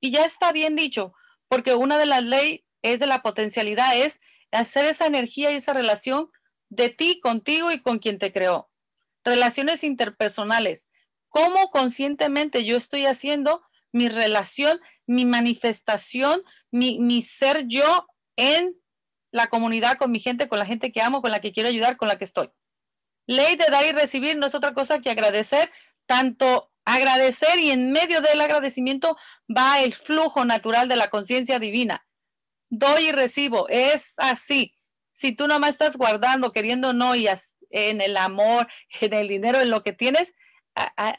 Y 0.00 0.10
ya 0.10 0.24
está 0.24 0.52
bien 0.52 0.76
dicho, 0.76 1.14
porque 1.48 1.74
una 1.74 1.98
de 1.98 2.06
las 2.06 2.22
leyes 2.22 2.62
es 2.82 2.98
de 2.98 3.06
la 3.06 3.22
potencialidad, 3.22 3.96
es 3.96 4.20
hacer 4.52 4.86
esa 4.86 5.06
energía 5.06 5.50
y 5.50 5.56
esa 5.56 5.72
relación 5.72 6.30
de 6.68 6.88
ti, 6.88 7.20
contigo 7.20 7.70
y 7.72 7.80
con 7.80 7.98
quien 7.98 8.18
te 8.18 8.32
creó. 8.32 8.70
Relaciones 9.24 9.84
interpersonales. 9.84 10.86
¿Cómo 11.28 11.70
conscientemente 11.70 12.64
yo 12.64 12.76
estoy 12.76 13.06
haciendo 13.06 13.62
mi 13.92 14.08
relación, 14.08 14.80
mi 15.06 15.24
manifestación, 15.24 16.42
mi, 16.70 17.22
ser 17.22 17.66
yo 17.66 18.06
en 18.36 18.76
la 19.32 19.48
comunidad, 19.48 19.98
con 19.98 20.10
mi 20.10 20.20
gente, 20.20 20.48
con 20.48 20.58
la 20.58 20.66
gente 20.66 20.92
que 20.92 21.02
amo, 21.02 21.22
con 21.22 21.30
la 21.30 21.40
que 21.40 21.52
quiero 21.52 21.68
ayudar, 21.68 21.96
con 21.96 22.08
la 22.08 22.18
que 22.18 22.24
estoy? 22.24 22.50
Ley 23.26 23.56
de 23.56 23.66
dar 23.70 23.84
y 23.86 23.92
recibir 23.92 24.36
no 24.36 24.46
es 24.46 24.54
otra 24.54 24.74
cosa 24.74 25.00
que 25.00 25.10
agradecer, 25.10 25.70
tanto 26.06 26.70
agradecer 26.84 27.58
y 27.58 27.70
en 27.70 27.90
medio 27.90 28.20
del 28.20 28.40
agradecimiento 28.40 29.16
va 29.54 29.80
el 29.80 29.94
flujo 29.94 30.44
natural 30.44 30.88
de 30.88 30.96
la 30.96 31.10
conciencia 31.10 31.58
divina. 31.58 32.06
Doy 32.70 33.08
y 33.08 33.12
recibo, 33.12 33.68
es 33.68 34.12
así 34.16 34.75
si 35.16 35.32
tú 35.32 35.48
nomás 35.48 35.70
estás 35.70 35.96
guardando, 35.96 36.52
queriendo 36.52 36.92
no, 36.92 37.16
y 37.16 37.26
en 37.70 38.00
el 38.00 38.16
amor, 38.16 38.68
en 39.00 39.12
el 39.12 39.28
dinero, 39.28 39.60
en 39.60 39.70
lo 39.70 39.82
que 39.82 39.92
tienes, 39.92 40.34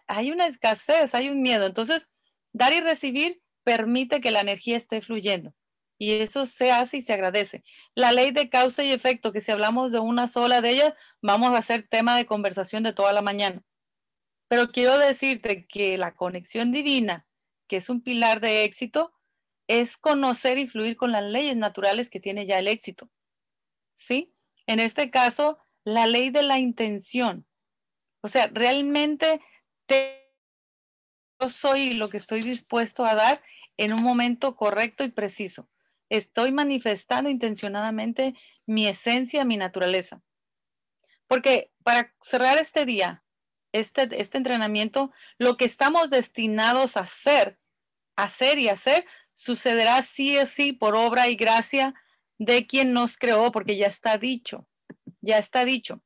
hay 0.07 0.31
una 0.31 0.45
escasez, 0.45 1.15
hay 1.15 1.29
un 1.29 1.41
miedo. 1.41 1.65
Entonces, 1.65 2.07
dar 2.53 2.73
y 2.73 2.79
recibir 2.79 3.41
permite 3.63 4.21
que 4.21 4.31
la 4.31 4.41
energía 4.41 4.77
esté 4.77 5.01
fluyendo. 5.01 5.53
Y 5.99 6.11
eso 6.13 6.45
se 6.45 6.71
hace 6.71 6.97
y 6.97 7.01
se 7.01 7.13
agradece. 7.13 7.63
La 7.95 8.11
ley 8.11 8.31
de 8.31 8.49
causa 8.49 8.83
y 8.83 8.91
efecto, 8.91 9.33
que 9.33 9.41
si 9.41 9.51
hablamos 9.51 9.91
de 9.91 9.99
una 9.99 10.27
sola 10.27 10.61
de 10.61 10.69
ellas, 10.69 10.93
vamos 11.23 11.53
a 11.53 11.57
hacer 11.57 11.87
tema 11.89 12.15
de 12.15 12.27
conversación 12.27 12.83
de 12.83 12.93
toda 12.93 13.13
la 13.13 13.23
mañana. 13.23 13.63
Pero 14.47 14.71
quiero 14.71 14.97
decirte 14.99 15.65
que 15.65 15.97
la 15.97 16.15
conexión 16.15 16.71
divina, 16.71 17.25
que 17.67 17.77
es 17.77 17.89
un 17.89 18.01
pilar 18.01 18.41
de 18.41 18.63
éxito, 18.63 19.11
es 19.67 19.97
conocer 19.97 20.59
y 20.59 20.67
fluir 20.67 20.95
con 20.95 21.11
las 21.11 21.23
leyes 21.23 21.57
naturales 21.57 22.11
que 22.11 22.19
tiene 22.19 22.45
ya 22.45 22.59
el 22.59 22.67
éxito. 22.67 23.09
¿Sí? 23.97 24.33
En 24.67 24.79
este 24.79 25.09
caso, 25.09 25.57
la 25.83 26.05
ley 26.05 26.29
de 26.29 26.43
la 26.43 26.59
intención. 26.59 27.45
O 28.21 28.29
sea, 28.29 28.47
realmente 28.53 29.41
yo 31.39 31.49
soy 31.49 31.93
lo 31.93 32.09
que 32.09 32.17
estoy 32.17 32.41
dispuesto 32.41 33.05
a 33.05 33.15
dar 33.15 33.41
en 33.75 33.93
un 33.93 34.03
momento 34.03 34.55
correcto 34.55 35.03
y 35.03 35.09
preciso. 35.09 35.69
Estoy 36.09 36.51
manifestando 36.51 37.29
intencionadamente 37.29 38.35
mi 38.65 38.87
esencia, 38.87 39.43
mi 39.43 39.57
naturaleza. 39.57 40.21
Porque 41.27 41.71
para 41.83 42.13
cerrar 42.21 42.57
este 42.57 42.85
día, 42.85 43.23
este, 43.71 44.07
este 44.21 44.37
entrenamiento, 44.37 45.11
lo 45.37 45.57
que 45.57 45.65
estamos 45.65 46.09
destinados 46.09 46.97
a 46.97 47.01
hacer, 47.01 47.59
hacer 48.15 48.57
y 48.59 48.69
hacer, 48.69 49.05
sucederá 49.35 50.01
sí 50.03 50.37
o 50.37 50.45
sí 50.45 50.73
por 50.73 50.95
obra 50.95 51.27
y 51.27 51.35
gracia 51.35 51.93
de 52.37 52.67
quien 52.67 52.93
nos 52.93 53.17
creó, 53.17 53.51
porque 53.51 53.77
ya 53.77 53.87
está 53.87 54.17
dicho, 54.17 54.67
ya 55.21 55.37
está 55.37 55.65
dicho. 55.65 56.01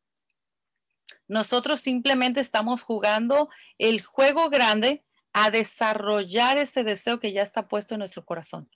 Nosotros 1.27 1.79
simplemente 1.79 2.39
estamos 2.41 2.83
jugando 2.83 3.49
el 3.77 4.03
juego 4.03 4.49
grande 4.49 5.03
a 5.33 5.49
desarrollar 5.49 6.57
ese 6.57 6.83
deseo 6.83 7.19
que 7.19 7.31
ya 7.31 7.41
está 7.41 7.67
puesto 7.67 7.95
en 7.95 7.99
nuestro 7.99 8.25
corazón. 8.25 8.69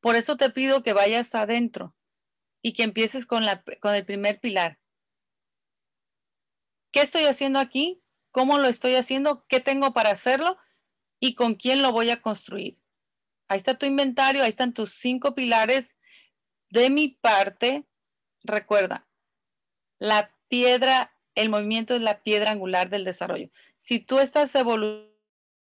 Por 0.00 0.16
eso 0.16 0.36
te 0.36 0.50
pido 0.50 0.82
que 0.82 0.92
vayas 0.92 1.34
adentro 1.34 1.94
y 2.62 2.72
que 2.72 2.82
empieces 2.82 3.26
con, 3.26 3.44
la, 3.44 3.62
con 3.80 3.94
el 3.94 4.04
primer 4.04 4.40
pilar. 4.40 4.78
¿Qué 6.90 7.02
estoy 7.02 7.24
haciendo 7.24 7.58
aquí? 7.58 8.02
¿Cómo 8.32 8.58
lo 8.58 8.68
estoy 8.68 8.96
haciendo? 8.96 9.44
¿Qué 9.46 9.60
tengo 9.60 9.92
para 9.92 10.10
hacerlo? 10.10 10.58
¿Y 11.20 11.34
con 11.34 11.54
quién 11.54 11.82
lo 11.82 11.92
voy 11.92 12.10
a 12.10 12.20
construir? 12.20 12.80
Ahí 13.48 13.58
está 13.58 13.78
tu 13.78 13.86
inventario, 13.86 14.42
ahí 14.42 14.48
están 14.48 14.72
tus 14.72 14.94
cinco 14.94 15.34
pilares. 15.34 15.96
De 16.70 16.90
mi 16.90 17.08
parte, 17.08 17.84
recuerda, 18.42 19.06
la 19.98 20.30
piedra, 20.48 21.12
el 21.34 21.48
movimiento 21.48 21.94
es 21.94 22.00
la 22.00 22.22
piedra 22.22 22.50
angular 22.50 22.90
del 22.90 23.04
desarrollo. 23.04 23.50
Si 23.78 23.98
tú 24.00 24.18
estás 24.18 24.54
evolucionando, 24.54 25.10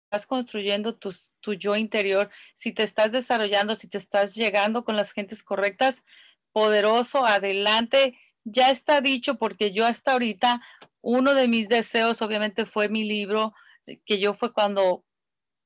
estás 0.05 0.27
construyendo 0.27 0.95
tu, 0.95 1.13
tu 1.41 1.53
yo 1.53 1.75
interior, 1.75 2.29
si 2.55 2.71
te 2.71 2.83
estás 2.83 3.11
desarrollando, 3.11 3.75
si 3.75 3.87
te 3.87 3.97
estás 3.97 4.35
llegando 4.35 4.85
con 4.85 4.95
las 4.95 5.11
gentes 5.11 5.43
correctas, 5.43 6.03
poderoso, 6.51 7.25
adelante. 7.25 8.17
Ya 8.43 8.69
está 8.71 9.01
dicho 9.01 9.35
porque 9.37 9.71
yo 9.71 9.85
hasta 9.85 10.13
ahorita, 10.13 10.61
uno 11.01 11.33
de 11.33 11.47
mis 11.47 11.67
deseos 11.67 12.21
obviamente 12.21 12.65
fue 12.65 12.87
mi 12.89 13.03
libro, 13.03 13.53
que 14.05 14.19
yo 14.19 14.33
fue 14.33 14.53
cuando 14.53 15.03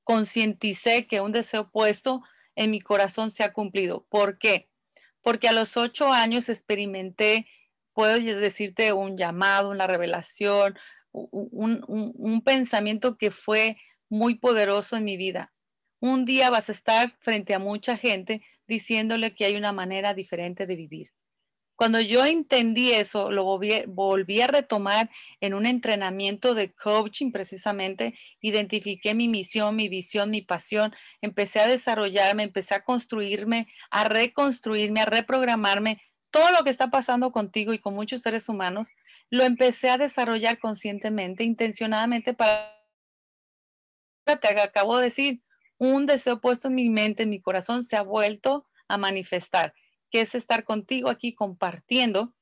concienticé 0.03 1.05
que 1.05 1.21
un 1.21 1.31
deseo 1.31 1.69
puesto 1.69 2.23
en 2.55 2.71
mi 2.71 2.81
corazón 2.81 3.31
se 3.31 3.43
ha 3.43 3.53
cumplido. 3.53 4.05
¿Por 4.09 4.37
qué? 4.39 4.69
Porque 5.21 5.47
a 5.47 5.53
los 5.53 5.77
ocho 5.77 6.11
años 6.11 6.49
experimenté, 6.49 7.47
puedo 7.93 8.19
decirte, 8.19 8.93
un 8.93 9.17
llamado, 9.17 9.69
una 9.69 9.87
revelación, 9.87 10.77
un, 11.11 12.41
pensamiento 12.43 13.17
que 13.17 13.31
fue 13.31 13.77
muy 14.09 14.35
poderoso 14.35 14.97
en 14.97 15.05
mi 15.05 15.17
vida. 15.17 15.53
Un 15.99 16.25
día 16.25 16.49
vas 16.49 16.69
a 16.69 16.71
estar 16.71 17.17
frente 17.19 17.53
a 17.53 17.59
mucha 17.59 17.97
gente 17.97 18.41
diciéndole 18.67 19.35
que 19.35 19.45
hay 19.45 19.55
una 19.57 19.73
manera 19.73 20.13
diferente 20.13 20.65
de 20.65 20.75
vivir. 20.75 21.11
Cuando 21.79 22.01
yo 22.01 22.25
entendí 22.25 22.91
eso, 22.91 23.31
lo 23.31 23.45
volví, 23.45 24.41
a 24.41 24.47
retomar 24.47 25.09
en 25.39 25.53
un 25.53 25.65
entrenamiento 25.65 26.53
de 26.53 26.73
coaching 26.73 27.31
precisamente, 27.31 28.15
identifiqué 28.41 29.13
mi 29.13 29.29
misión, 29.29 29.77
mi 29.77 29.87
visión, 29.87 30.29
mi 30.29 30.41
pasión, 30.41 30.93
empecé 31.21 31.61
a 31.61 31.67
desarrollarme, 31.67 32.43
empecé 32.43 32.75
a 32.75 32.83
construirme, 32.83 33.69
a 33.91 34.03
reconstruirme, 34.03 34.99
a 34.99 35.05
reprogramarme. 35.05 36.01
Todo 36.31 36.51
lo 36.51 36.65
que 36.65 36.69
está 36.69 36.89
pasando 36.89 37.31
contigo 37.31 37.71
y 37.71 37.79
con 37.79 37.93
muchos 37.93 38.23
seres 38.23 38.49
humanos, 38.49 38.89
lo 39.29 39.43
empecé 39.43 39.89
a 39.89 39.97
desarrollar 39.97 40.59
conscientemente, 40.59 41.45
intencionadamente 41.45 42.33
para... 42.33 42.77
Te 44.25 44.59
acabo 44.59 44.97
de 44.97 45.05
decir, 45.05 45.43
un 45.77 46.07
deseo 46.07 46.41
puesto 46.41 46.67
en 46.67 46.75
mi 46.75 46.89
mente, 46.89 47.23
en 47.23 47.29
mi 47.29 47.39
corazón, 47.39 47.85
se 47.85 47.95
ha 47.95 48.01
vuelto 48.01 48.65
a 48.89 48.97
manifestar 48.97 49.73
que 50.09 50.21
es 50.21 50.35
estar 50.35 50.63
contigo 50.63 51.09
aquí 51.09 51.33
compartiendo 51.33 52.33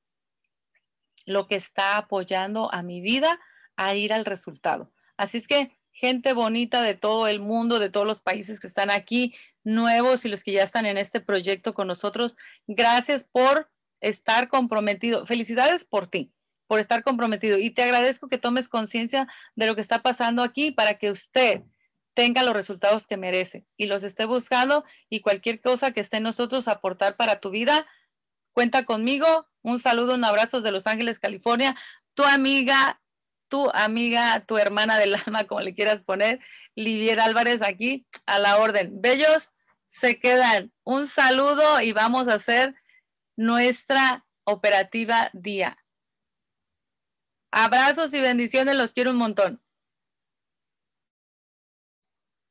lo 1.25 1.47
que 1.47 1.55
está 1.55 1.97
apoyando 1.97 2.73
a 2.73 2.81
mi 2.81 3.01
vida 3.01 3.39
a 3.75 3.95
ir 3.95 4.13
al 4.13 4.25
resultado. 4.25 4.91
Así 5.17 5.37
es 5.37 5.47
que 5.47 5.77
gente 5.91 6.33
bonita 6.33 6.81
de 6.81 6.93
todo 6.93 7.27
el 7.27 7.39
mundo, 7.39 7.79
de 7.79 7.89
todos 7.89 8.05
los 8.05 8.21
países 8.21 8.59
que 8.59 8.67
están 8.67 8.89
aquí, 8.89 9.35
nuevos 9.63 10.25
y 10.25 10.29
los 10.29 10.43
que 10.43 10.51
ya 10.51 10.63
están 10.63 10.85
en 10.85 10.97
este 10.97 11.19
proyecto 11.19 11.73
con 11.73 11.87
nosotros, 11.87 12.37
gracias 12.67 13.23
por 13.23 13.69
estar 13.99 14.47
comprometido. 14.47 15.25
Felicidades 15.25 15.85
por 15.85 16.07
ti, 16.07 16.31
por 16.67 16.79
estar 16.79 17.03
comprometido. 17.03 17.57
Y 17.57 17.71
te 17.71 17.83
agradezco 17.83 18.29
que 18.29 18.37
tomes 18.37 18.69
conciencia 18.69 19.27
de 19.55 19.65
lo 19.65 19.75
que 19.75 19.81
está 19.81 20.03
pasando 20.03 20.43
aquí 20.43 20.71
para 20.71 20.99
que 20.99 21.11
usted 21.11 21.63
tenga 22.17 22.41
los 22.41 22.55
resultados 22.55 23.05
que 23.05 23.15
merece 23.15 23.67
y 23.77 23.85
los 23.85 24.01
esté 24.01 24.25
buscando 24.25 24.83
y 25.07 25.21
cualquier 25.21 25.61
cosa 25.61 25.91
que 25.91 25.99
esté 25.99 26.17
en 26.17 26.23
nosotros 26.23 26.67
aportar 26.67 27.15
para 27.15 27.39
tu 27.39 27.51
vida, 27.51 27.85
cuenta 28.53 28.85
conmigo. 28.85 29.47
Un 29.61 29.79
saludo, 29.79 30.15
un 30.15 30.23
abrazo 30.23 30.61
de 30.61 30.71
Los 30.71 30.87
Ángeles, 30.87 31.19
California. 31.19 31.75
Tu 32.15 32.23
amiga, 32.23 32.99
tu 33.49 33.69
amiga, 33.69 34.43
tu 34.47 34.57
hermana 34.57 34.97
del 34.97 35.13
alma, 35.27 35.43
como 35.43 35.61
le 35.61 35.75
quieras 35.75 36.01
poner, 36.01 36.39
Livier 36.73 37.19
Álvarez 37.19 37.61
aquí 37.61 38.07
a 38.25 38.39
la 38.39 38.57
orden. 38.57 38.99
Bellos, 38.99 39.51
se 39.87 40.17
quedan. 40.17 40.73
Un 40.83 41.09
saludo 41.09 41.81
y 41.81 41.91
vamos 41.91 42.27
a 42.29 42.33
hacer 42.33 42.73
nuestra 43.35 44.25
operativa 44.43 45.29
día. 45.33 45.77
Abrazos 47.51 48.11
y 48.11 48.21
bendiciones, 48.21 48.73
los 48.73 48.95
quiero 48.95 49.11
un 49.11 49.17
montón. 49.17 49.61